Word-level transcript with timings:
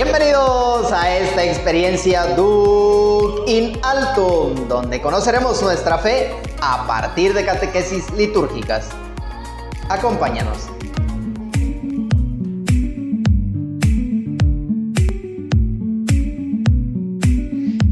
Bienvenidos 0.00 0.92
a 0.92 1.18
esta 1.18 1.44
experiencia 1.44 2.24
Duke 2.36 3.50
in 3.50 3.80
Alto, 3.82 4.54
donde 4.68 5.02
conoceremos 5.02 5.60
nuestra 5.60 5.98
fe 5.98 6.30
a 6.60 6.86
partir 6.86 7.34
de 7.34 7.44
catequesis 7.44 8.08
litúrgicas. 8.12 8.90
Acompáñanos. 9.88 10.68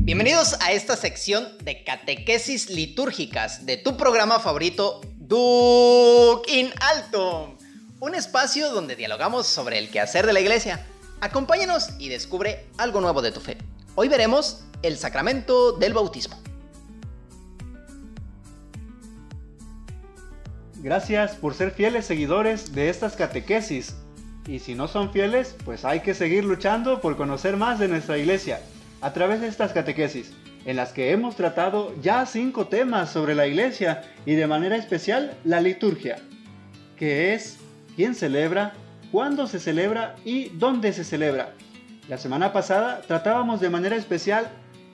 Bienvenidos 0.05 0.57
a 0.61 0.71
esta 0.71 0.95
sección 0.95 1.59
de 1.65 1.83
catequesis 1.83 2.71
litúrgicas 2.71 3.67
de 3.67 3.79
tu 3.79 3.97
programa 3.97 4.39
favorito 4.39 5.01
Duke 5.17 6.49
in 6.53 6.71
Alto, 6.79 7.57
un 7.99 8.15
espacio 8.15 8.71
donde 8.71 8.95
dialogamos 8.95 9.49
sobre 9.49 9.81
el 9.81 9.91
quehacer 9.91 10.25
de 10.25 10.33
la 10.35 10.39
iglesia 10.39 10.87
Acompáñanos 11.21 11.91
y 11.99 12.09
descubre 12.09 12.67
algo 12.77 13.01
nuevo 13.01 13.23
de 13.23 13.33
tu 13.33 13.41
fe. 13.41 13.57
Hoy 13.95 14.09
veremos 14.09 14.65
el 14.83 14.99
sacramento 14.99 15.73
del 15.73 15.95
bautismo. 15.95 16.39
Gracias 20.83 21.35
por 21.37 21.55
ser 21.55 21.71
fieles 21.71 22.05
seguidores 22.05 22.75
de 22.75 22.91
estas 22.91 23.17
catequesis. 23.17 23.97
Y 24.47 24.59
si 24.59 24.75
no 24.75 24.89
son 24.89 25.11
fieles, 25.11 25.57
pues 25.65 25.85
hay 25.85 26.01
que 26.01 26.15
seguir 26.15 26.45
luchando 26.45 27.01
por 27.01 27.17
conocer 27.17 27.57
más 27.57 27.79
de 27.79 27.89
nuestra 27.89 28.19
iglesia 28.19 28.61
a 29.01 29.13
través 29.13 29.41
de 29.41 29.49
estas 29.49 29.73
catequesis, 29.73 30.33
en 30.67 30.77
las 30.77 30.93
que 30.93 31.13
hemos 31.13 31.35
tratado 31.35 31.95
ya 32.03 32.25
cinco 32.27 32.69
temas 32.69 33.11
sobre 33.11 33.35
la 33.35 33.47
iglesia 33.47 34.03
y 34.27 34.35
de 34.35 34.47
manera 34.47 34.77
especial 34.77 35.37
la 35.45 35.61
liturgia, 35.61 36.19
que 36.97 37.35
es 37.35 37.57
quién 37.97 38.15
celebra, 38.15 38.75
cuándo 39.11 39.47
se 39.47 39.59
celebra 39.59 40.17
y 40.25 40.49
dónde 40.51 40.93
se 40.93 41.05
celebra. 41.05 41.55
La 42.09 42.19
semana 42.19 42.53
pasada 42.53 43.03
tratábamos 43.07 43.61
de 43.61 43.71
manera 43.71 43.97
especial, 43.97 44.49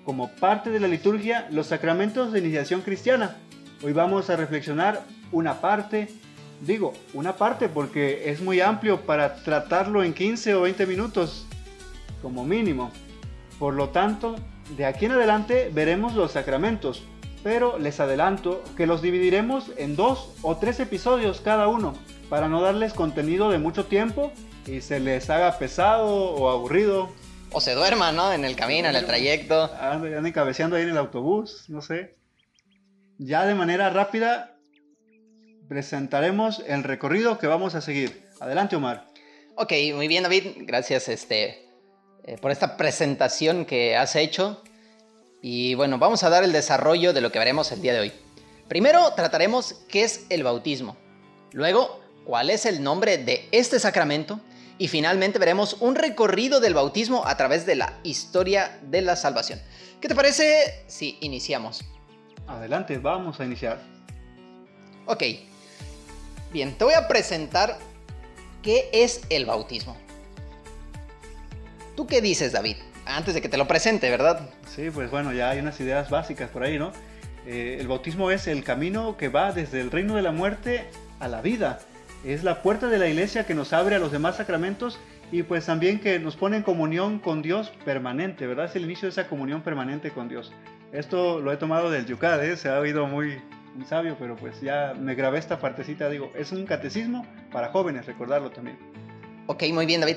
como 0.05 0.29
parte 0.29 0.71
de 0.71 0.81
la 0.81 0.89
liturgia, 0.89 1.47
los 1.51 1.69
sacramentos 1.69 2.33
de 2.33 2.41
iniciación 2.41 2.81
cristiana. 2.81 3.37
Hoy 3.83 3.93
vamos 3.93 4.31
a 4.31 4.37
reflexionar 4.37 5.03
una 5.31 5.61
parte, 5.61 6.09
digo, 6.61 6.93
una 7.15 7.37
parte 7.37 7.69
porque 7.69 8.31
es 8.31 8.41
muy 8.41 8.61
amplio 8.61 9.03
para 9.03 9.37
tratarlo 9.37 10.03
en 10.03 10.15
15 10.15 10.55
o 10.55 10.63
20 10.63 10.87
minutos, 10.87 11.47
como 12.21 12.45
mínimo. 12.45 12.91
Por 13.59 13.75
lo 13.75 13.91
tanto, 13.91 14.37
de 14.77 14.87
aquí 14.87 15.05
en 15.05 15.13
adelante 15.13 15.71
veremos 15.73 16.15
los 16.15 16.33
sacramentos, 16.33 17.05
pero 17.45 17.79
les 17.79 18.01
adelanto 18.01 18.63
que 18.77 18.87
los 18.87 19.03
dividiremos 19.03 19.71
en 19.77 19.97
dos 19.97 20.35
o 20.43 20.57
tres 20.57 20.81
episodios 20.81 21.41
cada 21.41 21.69
uno 21.69 21.95
para 22.33 22.49
no 22.49 22.63
darles 22.63 22.95
contenido 22.95 23.51
de 23.51 23.59
mucho 23.59 23.85
tiempo 23.85 24.33
y 24.67 24.81
se 24.81 25.01
les 25.01 25.29
haga 25.29 25.59
pesado 25.59 26.09
o 26.09 26.49
aburrido. 26.49 27.11
O 27.51 27.61
se 27.61 27.75
duerman, 27.75 28.17
¿no? 28.17 28.33
En 28.33 28.47
el 28.47 28.57
camino, 28.57 28.89
en 28.89 28.97
el 28.97 29.05
trayecto. 29.05 29.71
Anden, 29.79 30.33
cabeceando 30.33 30.77
ahí 30.77 30.85
en 30.85 30.89
el 30.89 30.97
autobús, 30.97 31.69
no 31.69 31.83
sé. 31.83 32.17
Ya 33.19 33.45
de 33.45 33.55
manera 33.55 33.91
rápida 33.91 34.57
presentaremos 35.69 36.63
el 36.67 36.85
recorrido 36.85 37.37
que 37.37 37.49
vamos 37.49 37.75
a 37.75 37.83
seguir. 37.83 38.27
Adelante, 38.41 38.77
Omar. 38.77 39.09
Ok, 39.57 39.75
muy 39.95 40.09
bien, 40.09 40.23
David. 40.23 40.53
Gracias 40.61 41.11
este, 41.11 41.69
eh, 42.25 42.39
por 42.41 42.51
esta 42.51 42.79
presentación 42.79 43.67
que 43.67 43.95
has 43.95 44.17
hecho. 44.17 44.63
Y 45.43 45.75
bueno, 45.75 45.99
vamos 45.99 46.23
a 46.23 46.31
dar 46.31 46.45
el 46.45 46.53
desarrollo 46.53 47.13
de 47.13 47.21
lo 47.21 47.31
que 47.31 47.39
veremos 47.39 47.71
el 47.73 47.83
día 47.83 47.93
de 47.93 48.01
hoy. 48.01 48.13
Primero 48.69 49.13
trataremos 49.13 49.85
qué 49.87 50.05
es 50.05 50.25
el 50.31 50.45
bautismo. 50.45 50.97
Luego 51.53 52.02
cuál 52.25 52.51
es 52.51 52.67
el 52.67 52.83
nombre 52.83 53.19
de 53.19 53.49
este 53.53 53.79
sacramento 53.79 54.41
y 54.79 54.89
finalmente 54.89 55.39
veremos 55.39 55.77
un 55.81 55.95
recorrido 55.95 56.61
del 56.61 56.75
bautismo 56.75 57.27
a 57.27 57.37
través 57.37 57.67
de 57.67 57.77
la 57.77 57.99
historia 58.03 58.79
de 58.83 59.03
la 59.03 59.17
salvación. 59.17 59.61
¿Qué 60.01 60.09
te 60.09 60.15
parece 60.15 60.85
si 60.89 61.19
iniciamos? 61.21 61.85
Adelante, 62.47 62.99
vamos 62.99 63.39
a 63.39 63.45
iniciar. 63.45 63.81
Ok, 65.07 65.23
bien, 66.53 66.77
te 66.77 66.85
voy 66.85 66.95
a 66.95 67.07
presentar 67.07 67.79
qué 68.63 68.89
es 68.93 69.21
el 69.31 69.47
bautismo. 69.47 69.97
¿Tú 71.97 72.07
qué 72.07 72.21
dices, 72.21 72.53
David? 72.53 72.77
Antes 73.05 73.35
de 73.35 73.43
que 73.43 73.49
te 73.49 73.57
lo 73.57 73.69
presente, 73.69 74.11
¿verdad? 74.11 74.49
Sí, 74.75 74.91
pues 74.91 75.11
bueno, 75.11 75.33
ya 75.33 75.51
hay 75.51 75.59
unas 75.59 75.79
ideas 75.81 76.09
básicas 76.09 76.51
por 76.51 76.63
ahí, 76.63 76.79
¿no? 76.79 76.93
Eh, 77.47 77.77
el 77.81 77.89
bautismo 77.89 78.31
es 78.31 78.47
el 78.47 78.65
camino 78.65 79.17
que 79.17 79.29
va 79.29 79.53
desde 79.53 79.81
el 79.81 79.91
reino 79.91 80.15
de 80.15 80.23
la 80.23 80.31
muerte 80.31 80.89
a 81.19 81.29
la 81.29 81.43
vida 81.43 81.81
es 82.25 82.45
la 82.45 82.63
puerta 82.63 82.89
de 82.89 82.99
la 82.99 83.09
iglesia 83.09 83.47
que 83.47 83.55
nos 83.55 83.73
abre 83.73 83.97
a 83.97 83.99
los 83.99 84.13
demás 84.13 84.37
sacramentos 84.37 84.99
y 85.33 85.43
pues 85.43 85.67
también 85.67 85.99
que 85.99 86.19
nos 86.19 86.37
pone 86.37 86.59
en 86.59 86.63
comunión 86.63 87.19
con 87.19 87.43
Dios 87.43 87.73
permanente, 87.85 88.47
¿verdad? 88.47 88.67
Es 88.67 88.77
el 88.77 88.85
inicio 88.85 89.07
de 89.07 89.11
esa 89.11 89.29
comunión 89.29 89.63
permanente 89.63 90.11
con 90.11 90.29
Dios. 90.29 90.53
Esto 90.93 91.41
lo 91.41 91.53
he 91.53 91.57
tomado 91.57 91.91
del 91.91 92.07
Yucat, 92.07 92.43
¿eh? 92.43 92.57
se 92.57 92.69
ha 92.69 92.79
oído 92.79 93.07
muy, 93.07 93.41
muy 93.75 93.87
sabio, 93.87 94.17
pero 94.19 94.37
pues 94.37 94.61
ya 94.61 94.95
me 94.99 95.15
grabé 95.15 95.39
esta 95.39 95.59
partecita, 95.59 96.11
digo, 96.11 96.31
es 96.37 96.53
un 96.53 96.67
catecismo 96.67 97.27
para 97.51 97.71
jóvenes, 97.71 98.07
recordarlo 98.07 98.51
también. 98.51 98.79
Ok, 99.47 99.65
muy 99.73 99.87
bien 99.87 100.03
David. 100.03 100.17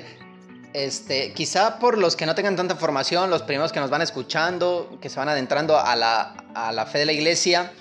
Este, 0.74 1.32
quizá 1.32 1.80
por 1.80 1.98
los 1.98 2.18
que 2.18 2.26
no 2.26 2.36
tengan 2.36 2.58
tanta 2.58 2.76
formación, 2.76 3.30
los 3.30 3.44
primeros 3.44 3.72
que 3.72 3.80
nos 3.80 3.90
van 3.90 4.02
escuchando, 4.02 4.98
que 5.02 5.08
se 5.08 5.18
van 5.18 5.30
adentrando 5.30 5.80
a 5.80 5.96
la, 5.96 6.34
a 6.54 6.74
la 6.74 6.86
fe 6.86 7.00
de 7.00 7.06
la 7.06 7.14
iglesia, 7.14 7.72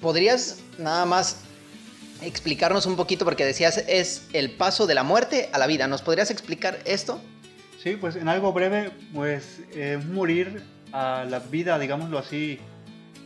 ¿podrías 0.00 0.60
nada 0.78 1.06
más 1.06 1.44
explicarnos 2.22 2.86
un 2.86 2.96
poquito, 2.96 3.24
porque 3.24 3.44
decías 3.44 3.78
es 3.88 4.28
el 4.32 4.50
paso 4.50 4.86
de 4.86 4.94
la 4.94 5.02
muerte 5.02 5.48
a 5.52 5.58
la 5.58 5.66
vida. 5.66 5.86
¿Nos 5.86 6.02
podrías 6.02 6.30
explicar 6.30 6.78
esto? 6.84 7.20
Sí, 7.82 7.96
pues 7.96 8.16
en 8.16 8.28
algo 8.28 8.52
breve, 8.52 8.90
pues 9.14 9.60
es 9.74 10.04
morir 10.04 10.62
a 10.92 11.24
la 11.28 11.38
vida, 11.38 11.78
digámoslo 11.78 12.18
así, 12.18 12.58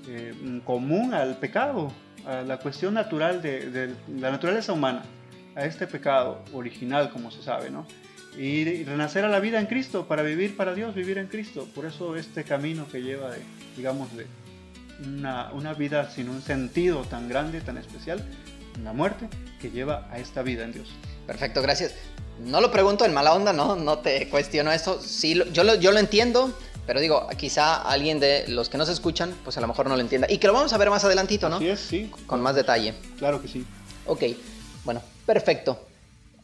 eh, 0.09 0.61
común, 0.65 1.15
al 1.15 1.39
pecado, 1.39 1.93
a 2.27 2.43
la 2.43 2.59
cuestión 2.59 2.95
natural 2.95 3.43
de, 3.43 3.95
la 4.17 4.31
naturaleza 4.31 4.73
humana, 4.73 5.03
a 5.57 5.65
este 5.65 5.87
pecado 5.87 6.45
original, 6.53 7.11
como 7.11 7.31
se 7.31 7.43
sabe, 7.43 7.71
¿no? 7.71 7.87
Y, 8.39 8.85
renacer 8.85 9.25
a 9.25 9.29
la 9.29 9.41
vida 9.41 9.61
en 9.61 9.67
Cristo, 9.67 10.07
para 10.07 10.23
vivir 10.23 10.57
para 10.57 10.75
Dios, 10.75 10.95
vivir 10.95 11.19
en 11.19 11.29
Cristo. 11.29 11.69
Por 11.75 11.87
eso 11.87 12.17
este 12.17 12.45
camino 12.45 12.87
que 12.91 13.03
lleva, 13.03 13.31
de, 13.31 13.39
digamos, 13.77 14.15
de 14.17 14.27
una, 15.05 15.53
una 15.53 15.75
vida 15.75 16.11
sin 16.11 16.29
un 16.29 16.43
sentido 16.43 17.03
tan 17.03 17.29
grande, 17.29 17.61
tan 17.61 17.79
especial, 17.79 18.25
la 18.83 18.93
muerte 18.93 19.29
que 19.61 19.71
lleva 19.71 20.09
a 20.11 20.19
esta 20.19 20.43
vida 20.43 20.65
en 20.65 20.73
Dios. 20.73 20.89
Perfecto, 21.27 21.63
gracias. 21.63 21.95
No 22.41 22.61
lo 22.61 22.71
pregunto 22.71 23.05
en 23.05 23.15
mala 23.15 23.35
onda, 23.35 23.53
no, 23.53 23.77
no 23.77 23.99
te 23.99 24.29
cuestiono 24.29 24.73
esto. 24.73 25.01
Sí, 25.01 25.41
yo 25.53 25.63
lo, 25.65 25.77
yo 25.77 25.93
lo 25.93 25.99
entiendo, 26.01 26.53
pero 26.87 27.01
digo, 27.01 27.29
quizá 27.37 27.77
alguien 27.83 28.19
de 28.21 28.47
los 28.49 28.69
que 28.69 28.77
nos 28.77 28.89
escuchan, 28.89 29.35
pues 29.45 29.57
a 29.57 29.61
lo 29.61 29.69
mejor 29.69 29.89
no 29.89 29.95
lo 29.95 30.01
entienda. 30.01 30.27
Y 30.31 30.39
que 30.39 30.47
lo 30.49 30.53
vamos 30.53 30.73
a 30.73 30.79
ver 30.79 30.91
más 30.91 31.05
adelantito, 31.05 31.49
¿no? 31.49 31.59
Sí, 31.59 31.69
es, 31.69 31.81
sí. 31.81 32.11
Con 32.27 32.41
más 32.41 32.55
detalle. 32.55 32.95
Claro 33.19 33.41
que 33.41 33.49
sí. 33.49 33.65
Ok, 34.07 34.23
bueno, 34.85 35.01
perfecto. 35.25 35.87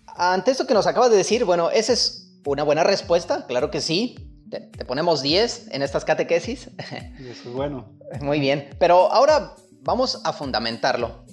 Ante 0.07 0.51
esto 0.51 0.67
que 0.67 0.75
nos 0.75 0.87
acabas 0.87 1.11
de 1.11 1.17
decir, 1.17 1.45
bueno, 1.45 1.71
esa 1.71 1.93
es 1.93 2.29
una 2.45 2.63
buena 2.63 2.85
respuesta, 2.85 3.47
claro 3.47 3.71
que 3.71 3.81
sí. 3.81 4.27
Te, 4.51 4.61
te 4.61 4.85
ponemos 4.85 5.23
10 5.23 5.69
en 5.71 5.83
estas 5.83 6.05
catequesis. 6.05 6.71
Eso 7.21 7.49
es 7.49 7.53
bueno. 7.53 7.89
Muy 8.21 8.41
bien, 8.41 8.71
pero 8.81 9.13
ahora 9.13 9.55
vamos 9.83 10.21
a 10.25 10.33
fundamentarlo. 10.33 11.25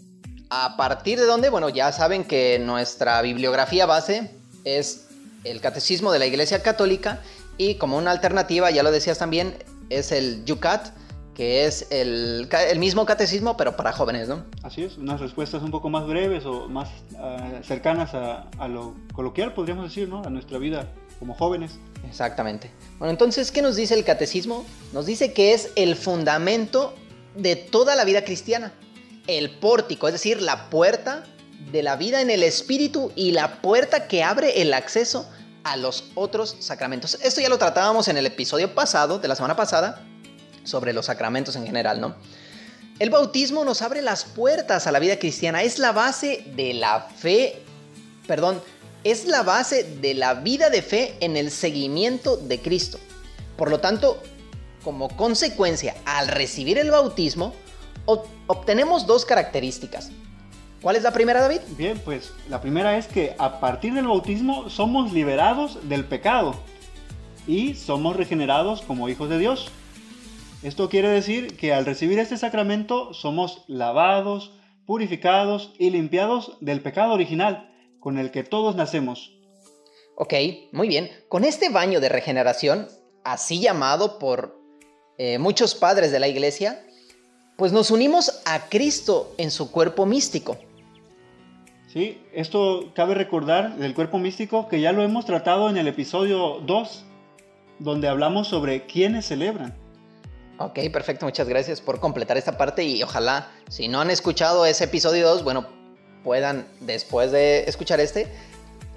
A 0.50 0.78
partir 0.78 1.20
de 1.20 1.26
donde, 1.26 1.50
bueno, 1.50 1.68
ya 1.68 1.92
saben 1.92 2.24
que 2.24 2.58
nuestra 2.60 3.22
bibliografía 3.22 3.86
base 3.86 4.32
es 4.64 5.08
el 5.44 5.60
Catecismo 5.60 6.12
de 6.12 6.20
la 6.20 6.26
Iglesia 6.26 6.64
Católica 6.64 7.22
y 7.58 7.76
como 7.76 7.98
una 7.98 8.12
alternativa, 8.12 8.72
ya 8.72 8.82
lo 8.82 8.92
decías 8.92 9.18
también, 9.18 9.58
es 9.90 10.14
el 10.14 10.46
Yucat, 10.46 10.88
que 11.34 11.66
es 11.66 11.88
el, 11.92 12.48
mismo 12.78 13.06
catecismo 13.06 13.58
pero 13.58 13.76
para 13.76 13.92
jóvenes, 13.92 14.30
¿no? 14.30 14.46
Así 14.64 14.84
es, 14.84 14.98
unas 14.98 15.20
respuestas 15.20 15.62
un 15.62 15.70
poco 15.70 15.90
más 15.90 16.08
breves 16.08 16.46
o 16.46 16.70
más 16.70 16.90
ah, 17.20 17.60
cercanas 17.62 18.14
a, 18.14 18.48
a, 18.58 18.68
lo 18.70 18.96
coloquial, 19.14 19.54
podríamos 19.54 19.90
decir, 19.90 20.08
¿no? 20.08 20.24
A 20.24 20.30
nuestra 20.30 20.58
vida 20.60 20.88
como 21.20 21.34
jóvenes. 21.34 21.78
Exactamente. 22.08 22.72
Bueno, 23.00 23.12
entonces, 23.12 23.52
¿qué 23.52 23.62
nos 23.62 23.76
dice 23.76 23.96
el 23.96 24.06
catecismo? 24.06 24.66
Nos 24.94 25.06
dice 25.06 25.34
que 25.34 25.54
es 25.54 25.72
el 25.76 25.96
fundamento 25.96 26.96
de 27.36 27.58
toda 27.58 27.96
la 27.96 28.06
vida 28.06 28.24
cristiana 28.24 28.72
el 29.28 29.52
pórtico, 29.52 30.08
es 30.08 30.14
decir, 30.14 30.42
la 30.42 30.70
puerta 30.70 31.24
de 31.72 31.84
la 31.84 31.96
vida 31.96 32.22
en 32.22 32.30
el 32.30 32.44
espíritu 32.44 33.12
y 33.16 33.32
la 33.32 33.62
puerta 33.62 34.08
que 34.08 34.24
abre 34.24 34.62
el 34.62 34.74
acceso 34.74 35.30
a 35.64 35.76
los 35.76 36.06
otros 36.16 36.56
sacramentos. 36.60 37.20
Esto 37.22 37.42
ya 37.42 37.50
lo 37.50 37.58
tratábamos 37.58 38.08
en 38.08 38.18
el 38.18 38.26
episodio 38.26 38.74
pasado, 38.74 39.20
de 39.20 39.28
la 39.28 39.36
semana 39.36 39.56
pasada, 39.56 40.02
sobre 40.64 40.94
los 40.94 41.08
sacramentos 41.08 41.56
en 41.56 41.66
general, 41.66 42.00
¿no? 42.00 42.16
El 43.00 43.10
bautismo 43.10 43.64
nos 43.64 43.82
abre 43.82 44.02
las 44.02 44.24
puertas 44.24 44.88
a 44.88 44.92
la 44.92 45.00
vida 45.00 45.20
cristiana, 45.20 45.62
es 45.62 45.78
la 45.78 45.92
base 45.92 46.46
de 46.56 46.74
la 46.74 47.02
fe, 47.02 47.62
perdón, 48.26 48.62
es 49.04 49.26
la 49.26 49.44
base 49.44 49.84
de 49.84 50.14
la 50.14 50.34
vida 50.34 50.70
de 50.70 50.82
fe 50.82 51.16
en 51.20 51.38
el 51.38 51.52
seguimiento 51.52 52.38
de 52.38 52.60
Cristo. 52.60 52.98
Por 53.56 53.70
lo 53.70 53.80
tanto, 53.80 54.22
como 54.84 55.10
consecuencia, 55.16 55.96
al 56.06 56.28
recibir 56.28 56.78
el 56.78 56.90
bautismo, 56.90 57.54
obtenemos 58.48 59.06
dos 59.06 59.26
características. 59.26 60.12
¿Cuál 60.82 60.96
es 60.96 61.04
la 61.04 61.12
primera, 61.12 61.42
David? 61.42 61.60
Bien, 61.78 62.00
pues 62.04 62.32
la 62.50 62.62
primera 62.62 62.98
es 62.98 63.08
que 63.08 63.36
a 63.38 63.60
partir 63.60 63.94
del 63.94 64.08
bautismo 64.08 64.70
somos 64.70 65.12
liberados 65.14 65.88
del 65.90 66.06
pecado. 66.06 66.56
y 67.48 67.76
somos 67.76 68.18
regenerados 68.18 68.82
como 68.82 69.08
hijos 69.08 69.30
de 69.30 69.40
Dios. 69.40 69.72
Esto 70.64 70.90
quiere 70.90 71.08
decir 71.08 71.56
que 71.56 71.74
al 71.74 71.86
recibir 71.86 72.20
este 72.20 72.36
sacramento 72.36 73.14
somos 73.14 73.64
lavados, 73.68 74.52
purificados 74.86 75.74
y 75.80 75.92
limpiados 75.92 76.58
del 76.60 76.82
pecado 76.82 77.14
original 77.14 77.74
con 78.00 78.18
el 78.18 78.32
que 78.32 78.44
todos 78.44 78.76
nacemos. 78.76 79.34
Ok, 80.16 80.34
muy 80.72 80.88
bien. 80.88 81.10
Con 81.30 81.44
este 81.46 81.70
baño 81.70 82.00
de 82.00 82.10
regeneración, 82.10 82.88
así 83.24 83.62
llamado 83.62 84.20
por 84.20 84.60
eh, 85.18 85.38
muchos 85.38 85.76
padres 85.76 86.12
de 86.12 86.20
la 86.20 86.28
iglesia, 86.28 86.84
pues 87.58 87.74
nos 87.74 87.90
unimos 87.92 88.42
a 88.46 88.70
Cristo 88.70 89.34
en 89.38 89.52
su 89.52 89.72
cuerpo 89.72 90.06
místico. 90.06 90.58
Sí, 91.92 92.22
esto 92.32 92.92
cabe 92.94 93.16
recordar 93.16 93.76
del 93.78 93.96
cuerpo 93.96 94.20
místico 94.20 94.68
que 94.68 94.80
ya 94.80 94.92
lo 94.92 95.02
hemos 95.02 95.26
tratado 95.26 95.70
en 95.70 95.78
el 95.78 95.88
episodio 95.88 96.60
2, 96.66 97.06
donde 97.80 98.08
hablamos 98.08 98.48
sobre 98.48 98.86
quiénes 98.86 99.26
celebran. 99.26 99.76
Ok, 100.60 100.80
perfecto, 100.94 101.26
muchas 101.26 101.48
gracias 101.48 101.82
por 101.82 102.00
completar 102.00 102.38
esta 102.38 102.58
parte 102.58 102.84
y 102.84 103.02
ojalá, 103.02 103.50
si 103.70 103.88
no 103.88 104.02
han 104.02 104.12
escuchado 104.12 104.66
ese 104.66 104.84
episodio 104.84 105.28
2, 105.28 105.44
bueno, 105.44 105.68
puedan 106.24 106.68
después 106.82 107.32
de 107.32 107.64
escuchar 107.68 108.00
este, 108.00 108.28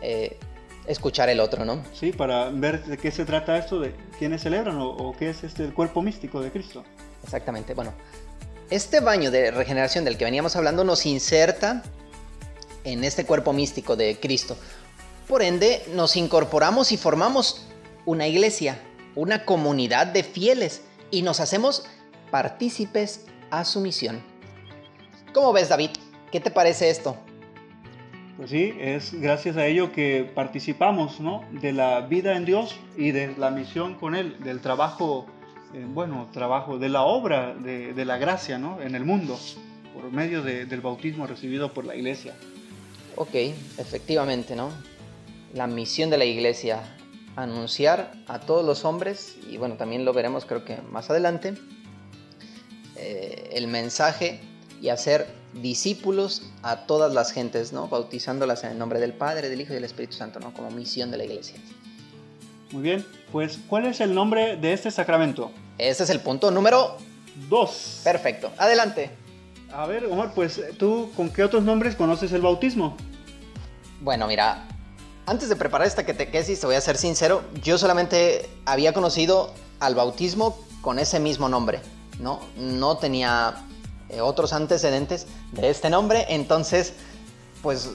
eh, 0.02 0.38
escuchar 0.86 1.30
el 1.30 1.40
otro, 1.40 1.64
¿no? 1.64 1.82
Sí, 1.94 2.12
para 2.12 2.50
ver 2.50 2.84
de 2.84 2.98
qué 2.98 3.10
se 3.10 3.24
trata 3.24 3.56
esto, 3.56 3.78
de 3.78 3.94
quiénes 4.18 4.42
celebran 4.42 4.76
o, 4.78 4.88
o 4.88 5.16
qué 5.16 5.30
es 5.30 5.44
este 5.44 5.64
el 5.64 5.72
cuerpo 5.72 6.02
místico 6.02 6.40
de 6.40 6.50
Cristo. 6.50 6.82
Exactamente, 7.22 7.74
bueno, 7.74 7.92
este 8.70 9.00
baño 9.00 9.32
de 9.32 9.50
regeneración 9.50 10.04
del 10.04 10.16
que 10.16 10.24
veníamos 10.24 10.54
hablando 10.54 10.84
nos 10.84 11.04
inserta 11.04 11.82
en 12.84 13.04
este 13.04 13.26
cuerpo 13.26 13.52
místico 13.52 13.96
de 13.96 14.18
Cristo. 14.20 14.56
Por 15.26 15.42
ende, 15.42 15.82
nos 15.94 16.16
incorporamos 16.16 16.92
y 16.92 16.96
formamos 16.96 17.66
una 18.06 18.26
iglesia, 18.28 18.78
una 19.16 19.44
comunidad 19.44 20.06
de 20.06 20.22
fieles 20.22 20.82
y 21.10 21.22
nos 21.22 21.40
hacemos 21.40 21.84
partícipes 22.30 23.26
a 23.50 23.64
su 23.64 23.80
misión. 23.80 24.22
¿Cómo 25.34 25.52
ves, 25.52 25.68
David? 25.68 25.90
¿Qué 26.30 26.40
te 26.40 26.50
parece 26.50 26.90
esto? 26.90 27.16
Pues 28.36 28.50
sí, 28.50 28.74
es 28.80 29.12
gracias 29.20 29.56
a 29.56 29.66
ello 29.66 29.92
que 29.92 30.30
participamos 30.34 31.20
¿no? 31.20 31.44
de 31.50 31.72
la 31.72 32.00
vida 32.02 32.36
en 32.36 32.44
Dios 32.44 32.76
y 32.96 33.10
de 33.10 33.34
la 33.36 33.50
misión 33.50 33.96
con 33.96 34.14
Él, 34.14 34.36
del 34.42 34.60
trabajo, 34.60 35.26
eh, 35.74 35.86
bueno, 35.88 36.28
trabajo, 36.32 36.78
de 36.78 36.88
la 36.88 37.02
obra 37.02 37.54
de, 37.54 38.04
la 38.04 38.18
gracia 38.18 38.58
¿no? 38.58 38.80
en 38.80 38.94
el 38.94 39.04
mundo, 39.04 39.38
por 39.94 40.10
medio 40.10 40.42
de, 40.42 40.66
del 40.66 40.80
bautismo 40.80 41.26
recibido 41.26 41.72
por 41.72 41.84
la 41.84 41.94
iglesia. 41.94 42.34
Ok, 43.16 43.34
efectivamente, 43.78 44.56
¿no? 44.56 44.70
La 45.54 45.66
misión 45.66 46.10
de 46.10 46.18
la 46.18 46.24
iglesia, 46.24 46.80
anunciar 47.36 48.12
a 48.26 48.40
todos 48.40 48.64
los 48.64 48.84
hombres, 48.84 49.36
y 49.48 49.56
bueno, 49.58 49.76
también 49.76 50.04
lo 50.04 50.12
veremos 50.12 50.44
creo 50.44 50.64
que 50.64 50.78
más 50.90 51.10
adelante, 51.10 51.54
eh, 52.96 53.50
el 53.52 53.66
mensaje 53.66 54.40
y 54.80 54.88
hacer 54.88 55.26
discípulos 55.54 56.42
a 56.62 56.86
todas 56.86 57.12
las 57.12 57.32
gentes, 57.32 57.72
¿no? 57.72 57.88
Bautizándolas 57.88 58.64
en 58.64 58.72
el 58.72 58.78
nombre 58.78 59.00
del 59.00 59.12
Padre, 59.12 59.48
del 59.48 59.60
Hijo 59.60 59.72
y 59.72 59.74
del 59.74 59.84
Espíritu 59.84 60.14
Santo, 60.14 60.40
¿no? 60.40 60.52
Como 60.52 60.70
misión 60.70 61.10
de 61.10 61.18
la 61.18 61.24
iglesia. 61.24 61.60
Muy 62.72 62.82
bien, 62.82 63.06
pues 63.32 63.58
¿cuál 63.68 63.86
es 63.86 64.00
el 64.00 64.14
nombre 64.14 64.56
de 64.56 64.72
este 64.72 64.90
sacramento? 64.90 65.50
Este 65.78 66.04
es 66.04 66.10
el 66.10 66.20
punto 66.20 66.50
número 66.50 66.96
Dos. 67.48 68.00
Perfecto, 68.04 68.50
adelante. 68.58 69.10
A 69.72 69.86
ver, 69.86 70.06
Omar, 70.06 70.32
pues 70.34 70.60
tú 70.78 71.10
con 71.16 71.30
qué 71.30 71.44
otros 71.44 71.62
nombres 71.62 71.94
conoces 71.94 72.32
el 72.32 72.42
bautismo? 72.42 72.96
Bueno, 74.00 74.26
mira, 74.26 74.66
antes 75.26 75.48
de 75.48 75.56
preparar 75.56 75.86
esta 75.86 76.04
catequesis, 76.04 76.60
te 76.60 76.66
voy 76.66 76.74
a 76.74 76.80
ser 76.80 76.96
sincero, 76.96 77.42
yo 77.62 77.78
solamente 77.78 78.48
había 78.64 78.92
conocido 78.92 79.54
al 79.78 79.94
bautismo 79.94 80.58
con 80.80 80.98
ese 80.98 81.20
mismo 81.20 81.48
nombre, 81.48 81.80
¿no? 82.18 82.40
No 82.56 82.96
tenía 82.96 83.64
eh, 84.08 84.20
otros 84.20 84.52
antecedentes 84.52 85.26
de 85.52 85.70
este 85.70 85.88
nombre, 85.88 86.26
entonces, 86.30 86.94
pues 87.62 87.90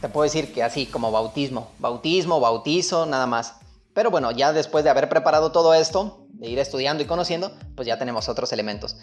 te 0.00 0.08
puedo 0.08 0.24
decir 0.24 0.52
que 0.52 0.62
así 0.62 0.86
como 0.86 1.10
bautismo, 1.10 1.72
bautismo, 1.78 2.38
bautizo, 2.38 3.06
nada 3.06 3.26
más. 3.26 3.54
Pero 3.98 4.12
bueno, 4.12 4.30
ya 4.30 4.52
después 4.52 4.84
de 4.84 4.90
haber 4.90 5.08
preparado 5.08 5.50
todo 5.50 5.74
esto, 5.74 6.24
de 6.34 6.48
ir 6.48 6.60
estudiando 6.60 7.02
y 7.02 7.06
conociendo, 7.06 7.50
pues 7.74 7.88
ya 7.88 7.98
tenemos 7.98 8.28
otros 8.28 8.52
elementos. 8.52 8.96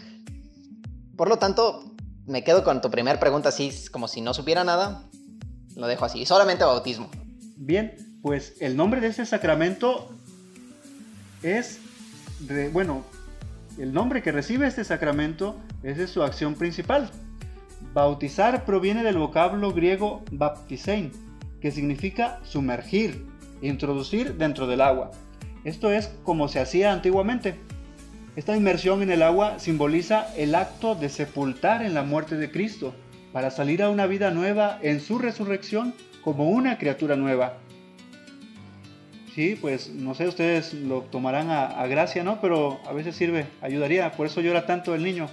Por 1.18 1.28
lo 1.28 1.38
tanto, 1.38 1.84
me 2.26 2.46
quedo 2.46 2.64
con 2.64 2.80
tu 2.80 2.90
primera 2.90 3.20
pregunta 3.20 3.50
así, 3.50 3.74
como 3.92 4.08
si 4.08 4.22
no 4.22 4.34
supiera 4.34 4.64
nada, 4.64 5.04
lo 5.76 5.88
dejo 5.88 6.06
así, 6.06 6.26
solamente 6.26 6.64
bautismo. 6.64 7.10
Bien, 7.58 8.20
pues 8.22 8.54
el 8.62 8.78
nombre 8.78 9.02
de 9.02 9.08
este 9.08 9.26
sacramento 9.26 10.08
es, 11.44 11.82
bueno, 12.72 13.04
el 13.78 13.92
nombre 13.92 14.24
que 14.24 14.32
recibe 14.32 14.66
este 14.66 14.86
sacramento 14.86 15.58
es 15.84 15.98
de 15.98 16.08
su 16.08 16.24
acción 16.24 16.56
principal. 16.56 17.12
Bautizar 17.94 18.64
proviene 18.64 19.04
del 19.04 19.18
vocablo 19.18 19.74
griego 19.74 20.24
baptisein, 20.32 21.12
que 21.60 21.72
significa 21.72 22.40
sumergir, 22.46 23.35
introducir 23.68 24.36
dentro 24.36 24.68
del 24.68 24.82
agua. 24.82 25.12
Esto 25.64 25.92
es 25.92 26.08
como 26.24 26.48
se 26.48 26.60
hacía 26.60 26.94
antiguamente. 26.94 27.56
Esta 28.36 28.56
inmersión 28.56 29.02
en 29.02 29.12
el 29.12 29.24
agua 29.24 29.60
simboliza 29.60 30.28
el 30.36 30.56
acto 30.56 30.96
de 30.96 31.10
sepultar 31.10 31.84
en 31.84 31.94
la 31.94 32.04
muerte 32.04 32.36
de 32.36 32.52
Cristo 32.52 32.94
para 33.32 33.50
salir 33.50 33.82
a 33.82 33.90
una 33.90 34.08
vida 34.08 34.32
nueva 34.32 34.80
en 34.82 35.00
su 35.00 35.18
resurrección 35.18 35.94
como 36.22 36.50
una 36.50 36.78
criatura 36.78 37.16
nueva. 37.16 37.58
Sí, 39.34 39.58
pues 39.60 39.90
no 39.90 40.16
sé, 40.16 40.28
ustedes 40.28 40.74
lo 40.74 41.02
tomarán 41.02 41.50
a, 41.50 41.86
gracia, 41.88 42.24
¿no? 42.24 42.40
Pero 42.40 42.80
a 42.86 42.94
veces 42.94 43.16
sirve, 43.16 43.46
ayudaría, 43.62 44.12
por 44.14 44.28
eso 44.28 44.40
llora 44.40 44.66
tanto 44.66 44.96
el 44.96 45.04
niño, 45.04 45.30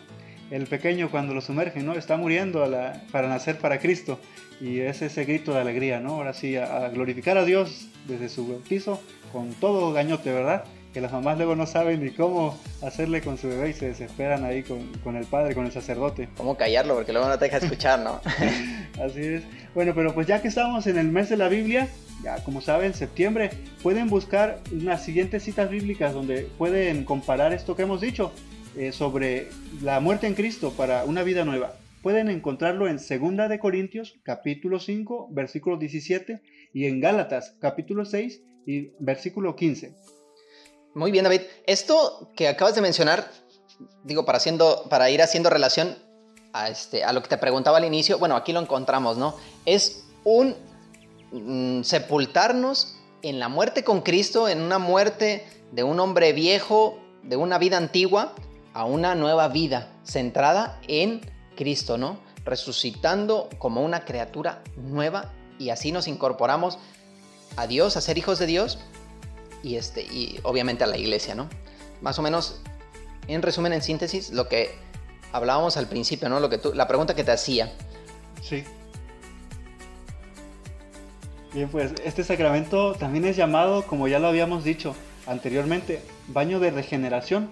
el 0.51 0.67
pequeño 0.67 1.11
cuando 1.11 1.35
lo 1.35 1.41
sumergen, 1.41 1.87
¿no? 1.87 1.93
Está 1.93 2.17
muriendo 2.17 2.65
para 3.13 3.29
nacer 3.29 3.59
para 3.59 3.79
Cristo 3.79 4.19
y 4.63 4.81
es 4.81 5.03
ese 5.03 5.25
grito 5.25 5.53
de 5.53 5.61
alegría, 5.61 6.01
¿no? 6.01 6.15
Ahora 6.15 6.33
sí, 6.33 6.57
a, 6.57 6.85
a 6.85 6.89
glorificar 6.89 7.37
a 7.37 7.45
Dios 7.45 7.89
desde 8.07 8.29
su 8.29 8.47
bautizo 8.47 9.01
con 9.33 9.53
todo 9.55 9.93
gañote, 9.93 10.33
¿verdad? 10.33 10.65
que 10.93 11.01
las 11.01 11.13
mamás 11.13 11.39
luego 11.39 11.57
no 11.57 11.67
saben 11.67 12.05
ni 12.05 12.11
cómo 12.11 12.59
hacerle 12.83 13.23
con 13.23 13.39
su 13.39 13.49
bebé 13.49 13.71
y 13.71 13.73
se 13.73 13.87
desesperan 13.87 14.45
ahí 14.45 14.63
con, 14.63 14.87
con, 15.03 15.17
el 15.17 15.25
padre, 15.25 15.55
con 15.55 15.65
el 15.65 15.73
sacerdote. 15.73 16.29
¿Cómo 16.37 16.57
callarlo? 16.57 16.95
Porque 16.95 17.13
luego 17.13 17.29
no 17.29 17.39
te 17.39 17.47
deja 17.47 17.57
escuchar, 17.59 18.01
¿no? 18.01 18.21
Así 19.03 19.21
es. 19.21 19.43
Bueno, 19.75 19.93
pero 19.95 20.15
pues 20.15 20.27
ya 20.27 20.43
que 20.43 20.49
estamos 20.49 20.87
en 20.87 20.99
el 20.99 21.09
mes 21.09 21.31
de 21.31 21.39
la 21.39 21.49
Biblia, 21.49 21.89
ya 22.23 22.45
como 22.45 22.61
saben, 22.61 22.93
septiembre, 22.93 23.51
pueden 23.83 24.09
buscar 24.09 24.61
unas 24.71 25.03
siguientes 25.03 25.43
citas 25.43 25.71
bíblicas 25.71 26.13
donde 26.13 26.49
pueden 26.59 27.05
comparar 27.05 27.55
esto 27.55 27.75
que 27.75 27.83
hemos 27.83 28.01
dicho 28.01 28.33
eh, 28.77 28.93
sobre 28.93 29.49
la 29.81 30.01
muerte 30.01 30.27
en 30.27 30.35
Cristo 30.35 30.73
para 30.77 31.05
una 31.05 31.23
vida 31.23 31.45
nueva. 31.45 31.73
Pueden 32.03 32.29
encontrarlo 32.29 32.89
en 32.89 32.97
2 32.97 33.49
de 33.49 33.61
Corintios, 33.61 34.19
capítulo 34.25 34.81
5, 34.81 35.29
versículo 35.31 35.77
17, 35.77 36.43
y 36.75 36.87
en 36.87 37.01
Gálatas, 37.01 37.55
capítulo 37.61 38.05
6 38.05 38.43
y 38.67 38.91
versículo 38.99 39.55
15. 39.55 39.95
Muy 40.95 41.13
bien, 41.13 41.23
David. 41.23 41.43
Esto 41.65 42.33
que 42.35 42.49
acabas 42.49 42.75
de 42.75 42.81
mencionar, 42.81 43.31
digo, 44.03 44.25
para, 44.25 44.39
haciendo, 44.39 44.89
para 44.91 45.11
ir 45.11 45.23
haciendo 45.23 45.49
relación 45.49 45.97
a, 46.53 46.71
este, 46.71 47.05
a 47.05 47.13
lo 47.13 47.23
que 47.23 47.29
te 47.29 47.39
preguntaba 47.39 47.79
al 47.79 47.85
inicio, 47.85 48.19
bueno, 48.19 48.35
aquí 48.35 48.53
lo 48.53 48.59
encontramos, 48.59 49.17
¿no? 49.17 49.37
Es 49.65 50.05
un 50.25 50.57
mm, 51.31 51.83
sepultarnos 51.83 52.97
en 53.23 53.39
la 53.39 53.49
muerte 53.49 53.85
con 53.85 54.01
Cristo, 54.01 54.49
en 54.49 54.61
una 54.61 54.81
muerte 54.81 55.47
de 55.71 55.85
un 55.85 56.01
hombre 56.01 56.33
viejo, 56.33 56.99
de 57.23 57.37
una 57.37 57.59
vida 57.59 57.77
antigua, 57.77 58.35
a 58.75 58.87
una 58.87 59.15
nueva 59.15 59.47
vida 59.47 59.93
centrada 60.03 60.81
en 60.89 61.21
Cristo, 61.63 61.97
¿no? 61.97 62.19
Resucitando 62.45 63.49
como 63.59 63.83
una 63.83 64.05
criatura 64.05 64.65
nueva 64.77 65.33
y 65.61 65.71
así 65.71 65.93
nos 65.93 66.09
incorporamos 66.09 66.81
a 67.57 67.69
Dios, 67.69 67.97
a 67.97 68.01
ser 68.01 68.19
hijos 68.19 68.41
de 68.41 68.47
Dios 68.47 68.81
y, 69.63 69.77
este, 69.77 70.03
y 70.03 70.41
obviamente 70.43 70.83
a 70.83 70.89
la 70.89 70.97
iglesia, 70.97 71.37
¿no? 71.37 71.49
Más 72.01 72.19
o 72.19 72.23
menos, 72.23 72.61
en 73.29 73.43
resumen, 73.43 73.73
en 73.73 73.81
síntesis, 73.81 74.31
lo 74.31 74.49
que 74.49 74.75
hablábamos 75.31 75.77
al 75.77 75.87
principio, 75.87 76.29
¿no? 76.29 76.41
Lo 76.41 76.51
que 76.51 76.59
tú, 76.59 76.75
la 76.75 76.89
pregunta 76.89 77.15
que 77.15 77.23
te 77.23 77.31
hacía. 77.31 77.73
Sí. 78.43 78.65
Bien, 81.55 81.69
pues 81.69 81.95
este 82.05 82.25
sacramento 82.25 82.95
también 82.95 83.25
es 83.25 83.37
llamado, 83.37 83.87
como 83.87 84.09
ya 84.09 84.19
lo 84.19 84.27
habíamos 84.27 84.65
dicho 84.65 84.97
anteriormente, 85.29 86.03
baño 86.27 86.59
de 86.59 86.73
regeneración 86.73 87.51